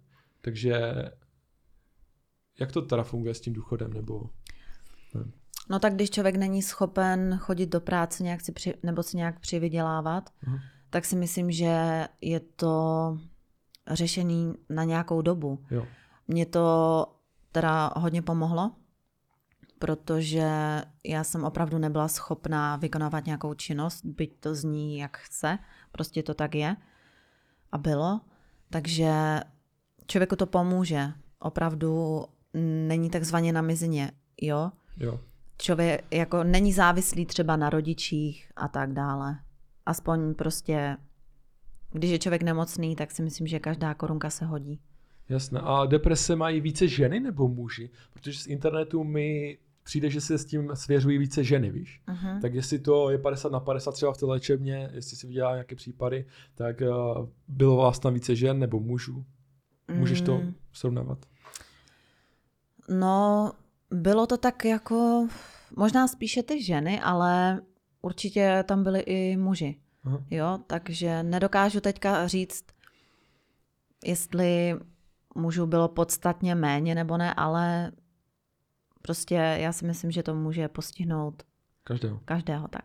[0.42, 0.94] takže
[2.60, 4.30] jak to teda funguje s tím důchodem, nebo...
[5.70, 9.40] No tak když člověk není schopen chodit do práce nějak si při, nebo si nějak
[9.40, 10.60] přivydělávat, Aha.
[10.90, 13.18] tak si myslím, že je to
[13.92, 15.66] řešení na nějakou dobu.
[15.72, 15.86] Jo.
[16.28, 17.06] Mně to
[17.52, 18.72] teda hodně pomohlo,
[19.80, 20.48] protože
[21.06, 25.60] já jsem opravdu nebyla schopná vykonávat nějakou činnost, byť to zní jak chce,
[25.92, 26.76] prostě to tak je
[27.72, 28.22] a bylo.
[28.70, 29.40] Takže
[30.08, 31.12] člověku to pomůže.
[31.40, 32.24] Opravdu
[32.88, 34.12] není takzvaně na mizině,
[34.42, 34.72] jo?
[34.98, 35.20] Jo.
[35.58, 39.40] Člověk jako není závislý třeba na rodičích a tak dále.
[39.86, 40.98] Aspoň prostě,
[41.92, 44.80] když je člověk nemocný, tak si myslím, že každá korunka se hodí.
[45.30, 45.60] Jasné.
[45.64, 47.90] A deprese mají více ženy nebo muži?
[48.14, 49.58] Protože z internetu mi
[49.90, 52.02] přijde, že se s tím svěřují více ženy, víš?
[52.08, 52.42] Uh-huh.
[52.42, 55.76] Tak jestli to je 50 na 50 třeba v té léčebně, jestli si viděla nějaké
[55.76, 56.26] případy,
[56.56, 59.26] tak uh, bylo vás tam více žen nebo mužů?
[59.94, 61.26] Můžeš to Mm, srovnávat?
[62.90, 63.52] No,
[63.92, 65.28] bylo to tak jako,
[65.78, 67.62] možná spíše ty ženy, ale
[68.02, 69.80] určitě tam byli i muži.
[70.04, 70.24] Aha.
[70.32, 72.66] Jo, takže nedokážu teďka říct,
[74.06, 74.76] jestli
[75.36, 77.92] mužů bylo podstatně méně nebo ne, ale
[79.02, 81.44] prostě já si myslím, že to může postihnout
[81.84, 82.20] Každého.
[82.26, 82.84] každého tak.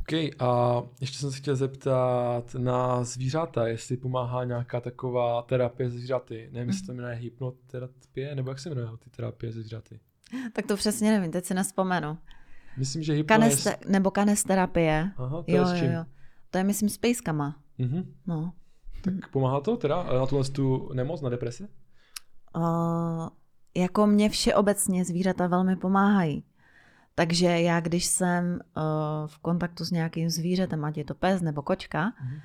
[0.00, 5.96] OK, a ještě jsem se chtěl zeptat na zvířata, jestli pomáhá nějaká taková terapie se
[5.98, 6.48] zvířaty.
[6.52, 6.96] Nevím, jestli to Mhm.
[7.02, 10.00] jmenuje hypnoterapie, nebo jak se jmenuje ty terapie se zvířaty.
[10.52, 12.18] Tak to přesně nevím, teď si nespomenu.
[12.78, 15.10] Myslím, že hypno Kaneste, nebo kanesterapie.
[15.16, 15.90] Aha, to Jo, je s jo, čím?
[15.92, 16.04] jo.
[16.50, 17.56] To je, myslím, s pejskama.
[17.78, 18.14] Mhm.
[18.26, 18.52] No.
[19.04, 21.68] Tak pomáhá to teda na tuhle tu nemoc, na depresi?
[22.56, 23.28] Uh,
[23.76, 26.44] jako mě všeobecně zvířata velmi pomáhají.
[27.14, 28.82] Takže já, když jsem uh,
[29.26, 32.36] v kontaktu s nějakým zvířetem, ať je to pes nebo kočka, Mhm.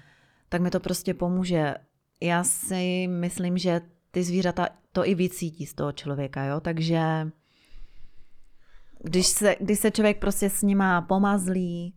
[0.50, 1.76] tak mi to prostě pomůže.
[2.22, 6.60] Já si myslím, že ty zvířata to i vycítí z toho člověka, jo?
[6.60, 7.28] takže
[9.04, 11.94] když se, když se člověk prostě s nima pomazlí,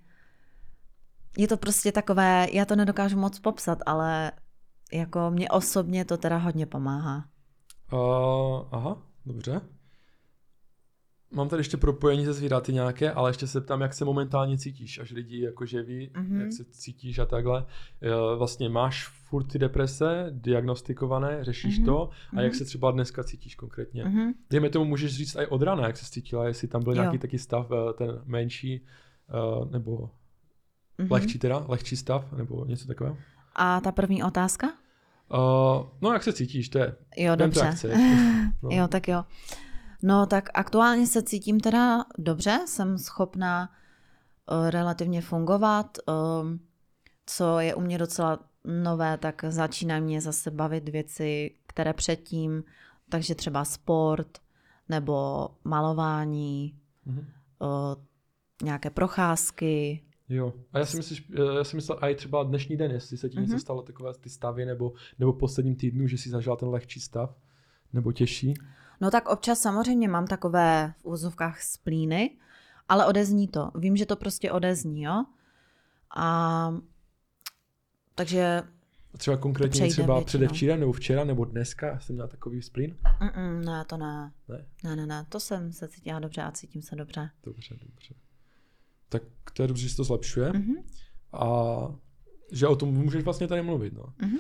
[1.39, 4.33] je to prostě takové, já to nedokážu moc popsat, ale
[4.93, 7.25] jako mě osobně to teda hodně pomáhá.
[7.93, 8.97] Uh, aha,
[9.27, 9.61] dobře.
[11.35, 14.99] Mám tady ještě propojení se zvířaty nějaké, ale ještě se ptám, jak se momentálně cítíš,
[14.99, 16.41] až lidi jakože ví, Mhm.
[16.41, 17.67] jak se cítíš a takhle.
[18.03, 21.87] Eh, Vlastně máš furt ty deprese, diagnostikované, řešíš Mhm.
[21.87, 22.59] to a jak Mhm.
[22.59, 24.05] se třeba dneska cítíš konkrétně?
[24.05, 24.33] Mhm.
[24.51, 27.01] Dejme tomu, můžeš říct i od rana, jak se cítila, jestli tam byl Jo.
[27.03, 28.87] nějaký taky stav, eh, ten menší,
[29.29, 30.11] eh, nebo
[30.99, 31.09] Mhm.
[31.13, 33.17] lehčí teda, lehčí stav, nebo něco takového.
[33.57, 34.73] A ta první otázka?
[35.33, 37.75] Uh, no, jak se cítíš, to je Jo, dobře.
[38.63, 38.69] No.
[38.73, 39.25] Jo, tak jo.
[40.03, 43.71] No, tak aktuálně se cítím teda dobře, jsem schopná
[44.51, 45.99] uh, relativně fungovat.
[46.43, 46.61] Um,
[47.27, 52.65] co je u mě docela nové, tak začínají mě zase bavit věci, které předtím,
[53.09, 54.39] takže třeba sport
[54.89, 57.19] nebo malování, Mhm.
[57.19, 57.67] uh,
[58.63, 60.03] nějaké procházky.
[60.35, 60.53] Jo.
[60.73, 63.39] A já si, myslíš, eh, já si myslel i třeba dnešní den, jestli se ti
[63.41, 63.61] něco Mhm.
[63.61, 67.37] stalo, takové ty stavy, nebo, nebo posledním týdnu, že si zažila ten lehčí stav,
[67.93, 68.55] nebo těžší.
[69.01, 72.37] No tak občas samozřejmě mám takové v úzovkách splíny,
[72.89, 73.71] ale odezní to.
[73.75, 75.25] Vím, že to prostě odezní, jo.
[76.17, 76.75] A
[78.15, 78.63] takže
[79.15, 80.25] A třeba konkrétně přejde třeba většinou.
[80.27, 82.97] předevčírem, nebo včera, nebo dneska jsem měla takový splín.
[83.37, 84.33] mm, ne, to ne.
[84.49, 84.65] Ne?
[84.85, 87.31] Ne, ne, ne, to jsem se cítila dobře a cítím se dobře.
[87.45, 88.15] Dobře, dobře.
[89.13, 90.53] Tak to je dobře, že se to zlepšuje.
[90.53, 90.75] Mhm.
[91.33, 91.47] A
[92.53, 93.93] že o tom můžeš vlastně tady mluvit.
[93.93, 94.05] No.
[94.23, 94.37] Mhm.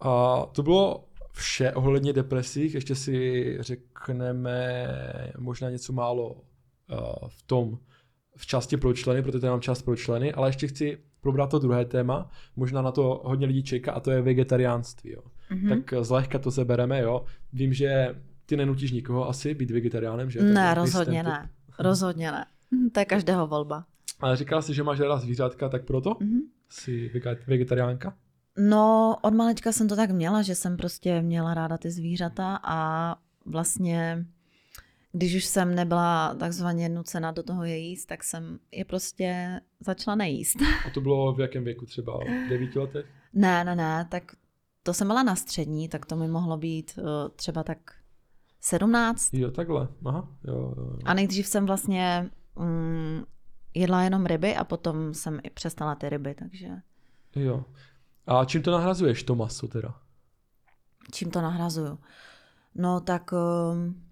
[0.00, 2.74] A to bylo vše ohledně depresích.
[2.74, 4.88] Ještě si řekneme
[5.38, 7.78] možná něco málo uh, v tom,
[8.36, 11.58] v části pro členy, protože tady mám část pro členy, ale ještě chci probrat to
[11.58, 12.30] druhé téma.
[12.56, 15.10] Možná na to hodně lidí čeká a to je vegetariánství.
[15.10, 15.22] Jo.
[15.50, 15.68] Mhm.
[15.68, 17.24] Tak eh, zlehka to sebereme, jo.
[17.52, 18.16] Vím, že
[18.46, 20.42] ty nenutíš nikoho asi být vegetariánem, že?
[20.42, 21.40] Ne, Tak rozhodně ne.
[21.42, 21.74] typ.
[21.78, 22.46] Rozhodně ne.
[22.92, 23.84] To je každého volba.
[24.20, 26.38] Ale říkala jsi, že máš ráda zvířátka, tak proto Mhm.
[26.68, 27.10] jsi
[27.46, 28.14] vegetariánka?
[28.58, 33.16] No, od malička jsem to tak měla, že jsem prostě měla ráda ty zvířata a
[33.44, 34.26] vlastně,
[35.12, 40.14] když už jsem nebyla takzvaně nucena do toho je jíst, tak jsem je prostě začala
[40.14, 40.56] nejíst.
[40.86, 41.86] A to bylo v jakém věku?
[41.86, 43.06] Třeba v devíti letech?
[43.32, 44.22] Ne, ne, ne, tak
[44.82, 47.02] to jsem byla na střední, tak to mi mohlo být eh,
[47.36, 47.78] třeba tak
[48.60, 49.34] 17.
[49.34, 49.88] Jo, takhle.
[50.04, 50.98] Aha, jo, jo, jo.
[51.04, 53.24] A nejdřív jsem vlastně mm,
[53.74, 56.68] jedla jenom ryby a potom jsem i přestala ty ryby, takže
[57.36, 57.64] jo.
[58.26, 59.94] A čím to nahrazuješ, to maso teda?
[61.12, 61.98] čím to nahrazuju?
[62.74, 64.02] No tak um,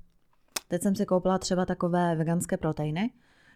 [0.68, 3.11] teď jsem si koupila třeba takové veganské proteiny,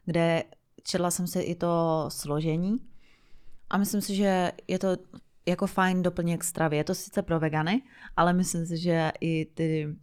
[0.04, 0.44] kde
[0.82, 2.78] četla jsem si i to složení
[3.70, 4.96] a myslím si, že je to
[5.46, 6.76] jako fajn doplněk stravy.
[6.76, 7.82] Je to sice pro vegany,
[8.16, 9.96] ale myslím si, že i ty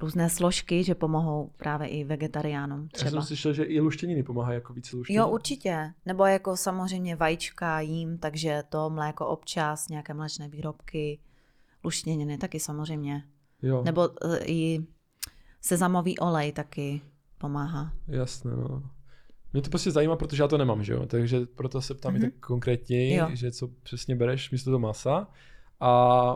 [0.00, 3.22] různé složky, že pomohou právě i vegetariánům Já jsem třeba.
[3.22, 5.20] slyšel, že i luštěniny pomáhají jako více luštěnin.
[5.20, 5.92] Jo, určitě.
[6.06, 11.18] Nebo jako samozřejmě vajíčka jím, takže to mléko občas, nějaké mléčné výrobky,
[11.84, 13.24] luštěniny taky samozřejmě.
[13.62, 13.82] jo.
[13.84, 14.86] Nebo uh, i
[15.60, 17.00] sezamový olej taky
[17.38, 17.92] pomáhá.
[18.08, 18.82] Jasné, no.
[19.52, 21.06] Mě to prostě zajímá, protože já to nemám, že jo?
[21.06, 22.18] Takže proto se ptám mm-hmm.
[22.18, 23.28] i tak konkrétněji, Jo.
[23.32, 25.28] že co přesně bereš místo toho masa.
[25.80, 26.34] A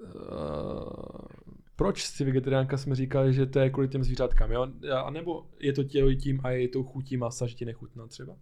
[0.00, 0.06] uh,
[1.80, 4.66] proč si vegetariánka jsme říkali, že to je kvůli těm zvířátkám, jo?
[5.04, 8.36] A nebo je to tě tím a je to chutí masa, že ti nechutná třeba?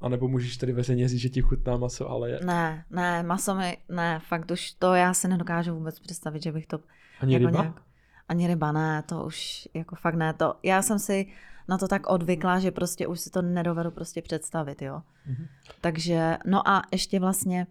[0.00, 2.40] A nebo můžeš tady veřejně říct, že ti chutná maso, ale je...
[2.44, 6.66] Ne, ne, maso mi, ne, fakt už to já si nedokážu vůbec představit, že bych
[6.66, 6.78] to
[7.20, 7.60] Ani jako ryba?
[7.60, 7.82] nějak-
[8.28, 10.32] ani ryba, ne, to už jako fakt ne.
[10.32, 11.26] To, já jsem si
[11.68, 15.02] na to tak odvykla, že prostě už si to nedovedu prostě představit, jo.
[15.26, 15.46] Mhm.
[15.80, 17.66] Takže, no a ještě vlastně,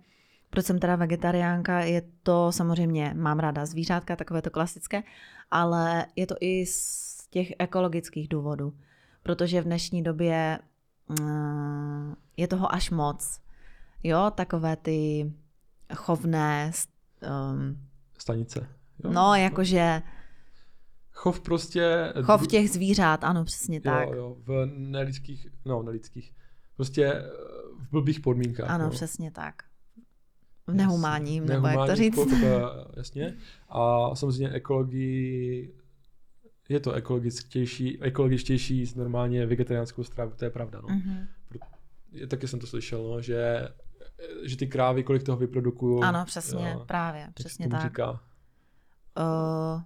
[0.49, 5.03] proč jsem teda vegetariánka, je to samozřejmě, mám ráda zvířátka, takové to klasické,
[5.51, 8.73] ale je to i z těch ekologických důvodů,
[9.23, 10.59] protože v dnešní době
[11.19, 13.41] mm, je toho až moc.
[14.03, 15.33] Jo, takové ty
[15.93, 16.71] chovné,
[17.53, 17.77] um,
[18.17, 18.67] Stanice.
[19.03, 19.11] Jo?
[19.11, 20.01] no jakože
[21.15, 22.13] Chov prostě...
[22.23, 24.07] chov těch zvířat, ano, přesně tak.
[24.07, 26.35] Jo, jo, v nelidských, no nelidských,
[26.75, 27.23] prostě eh,
[27.79, 28.69] v blbých podmínkách.
[28.69, 28.89] Ano, no.
[28.89, 29.55] přesně tak.
[30.67, 31.53] Jasně.
[31.53, 32.15] nebo jak to říct.
[32.15, 32.37] po- po-
[32.97, 33.37] jasně.
[33.69, 35.75] A samozřejmě ekologii,
[36.69, 40.81] je to ekologičtější, ekologičtější s normálně vegetariánskou stravou, to je pravda.
[40.81, 40.95] No.
[40.95, 41.27] Mhm.
[42.11, 43.67] Je, taky jsem to slyšel, no, že,
[44.43, 46.03] že ty krávy, kolik toho vyprodukují.
[46.03, 47.81] Ano, přesně, jo, právě, přesně tak.
[47.81, 48.11] Říká.
[48.11, 49.81] Uh,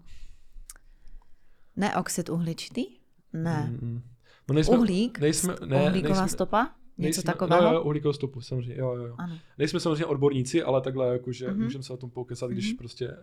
[1.76, 2.86] ne oxid uhličitý?
[3.34, 3.68] Ne.
[3.70, 4.02] Mm, mm.
[4.50, 5.20] No nejsme, Uhlík?
[5.20, 6.76] nejsme, ne, Uhlíková nejsme, stopa?
[7.08, 7.62] Něco takového?
[7.64, 9.16] No, jo, uhlíkovou stopu, samozřejmě, jo, jo, jo.
[9.18, 9.38] Ano.
[9.58, 11.58] Nejsme samozřejmě odborníci, ale takhle jakože Mhm.
[11.60, 11.64] mm-hmm.
[11.64, 12.78] můžeme se o tom pokecat, když Mhm.
[12.78, 13.18] prostě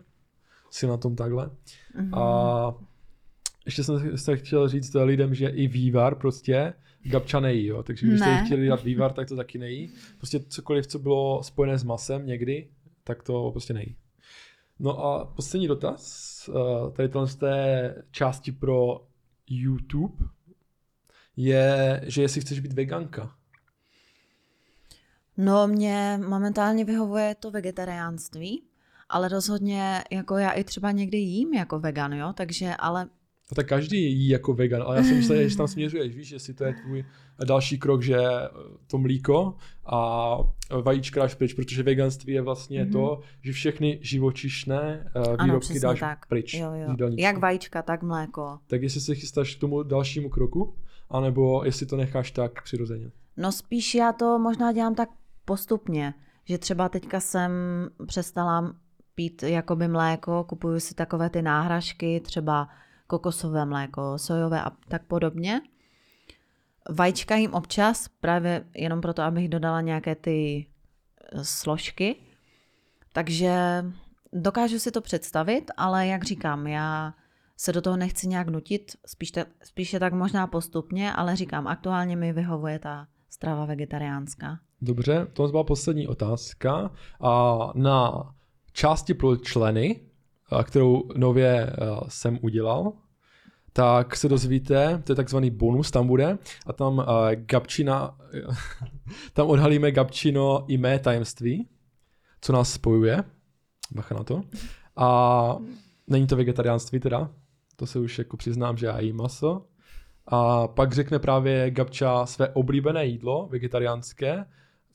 [0.71, 1.51] si na tom takhle.
[1.95, 2.15] Mhm.
[2.15, 2.75] A
[3.67, 6.73] ještě jsem se chtěl říct lidem, že i vývar prostě
[7.03, 7.83] gabča nejí, jo.
[7.83, 8.27] Takže když Ne.
[8.39, 9.93] jste chtěli dát vývar, tak to taky nejí.
[10.19, 12.69] Prostě cokoliv, co bylo spojené s masem někdy,
[13.05, 13.97] tak to prostě nejí.
[14.79, 16.03] No a poslední dotaz,
[16.49, 19.07] eh, tady tohle z té části pro
[19.51, 20.15] YouTube,
[21.37, 23.35] je, že jestli chceš být veganka.
[25.37, 28.63] No, mě momentálně vyhovuje to vegetariánství,
[29.09, 33.09] ale rozhodně jako já i třeba někdy jím jako vegan, jo, takže ale
[33.51, 36.55] No tak každý jí jako vegan, ale já jsem myslel, že tam směřuješ, víš, jestli
[36.55, 37.05] to je tvůj
[37.45, 38.49] další krok, že eh,
[38.87, 40.37] to mlíko a
[40.83, 42.89] vajíčka dáš pryč, protože veganství je vlastně Mhm.
[42.89, 42.93] mm-hmm.
[42.93, 46.27] to, že všechny živočišné eh, ano, výrobky přesně dáš tak.
[46.27, 46.55] pryč.
[46.55, 47.11] Jo, jo.
[47.19, 48.59] Jak vajíčka, tak mléko.
[48.67, 50.75] Tak jestli se chystáš k tomu dalšímu kroku,
[51.11, 53.11] anebo jestli to necháš tak přirozeně.
[53.37, 55.09] No spíš já to možná dělám tak
[55.47, 57.53] postupně, že třeba teďka jsem
[58.07, 58.75] přestala
[59.15, 62.69] pít jakoby mléko, kupuju si takové ty náhražky, třeba
[63.07, 65.61] kokosové mléko, sojové a tak podobně.
[66.91, 70.67] Vajíčka jim občas, právě jenom proto, abych dodala nějaké ty
[71.33, 72.17] eh, složky.
[73.13, 73.85] Takže
[74.33, 77.15] dokážu si to představit, ale jak říkám, já
[77.57, 82.17] se do toho nechci nějak nutit, spíš te, spíše tak možná postupně, ale říkám, aktuálně
[82.17, 84.59] mi vyhovuje ta strava vegetariánská.
[84.83, 86.91] Dobře, to byla poslední otázka.
[87.21, 88.23] A na
[88.73, 90.01] části pro členy,
[90.65, 91.73] kterou nově
[92.09, 92.93] jsem udělal,
[93.73, 98.19] tak se dozvíte, to je takzvaný bonus, tam bude, a tam a, Gabčina,
[99.33, 101.69] tam odhalíme Gabčino i mé tajemství,
[102.41, 103.25] co nás spojuje,
[103.91, 104.43] bacha na to.
[104.97, 105.57] A
[106.07, 107.31] není to vegetariánství teda,
[107.77, 109.67] to se už jako přiznám, že já jím maso.
[110.27, 114.45] A pak řekne právě Gabča své oblíbené jídlo, vegetariánské,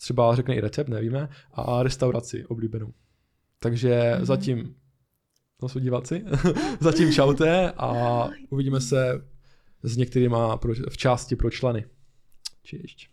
[0.02, 2.94] třeba řekne i recept, nevíme, a restauraci oblíbenou.
[3.60, 4.22] Takže Mhm.
[4.22, 4.26] mm-hmm.
[4.26, 4.76] zatím,
[5.60, 6.26] to jsou diváci,
[6.80, 9.28] zatím čaute a uvidíme se
[9.84, 11.86] s některýma pro, v části pro členy.
[12.64, 13.12] Číšť.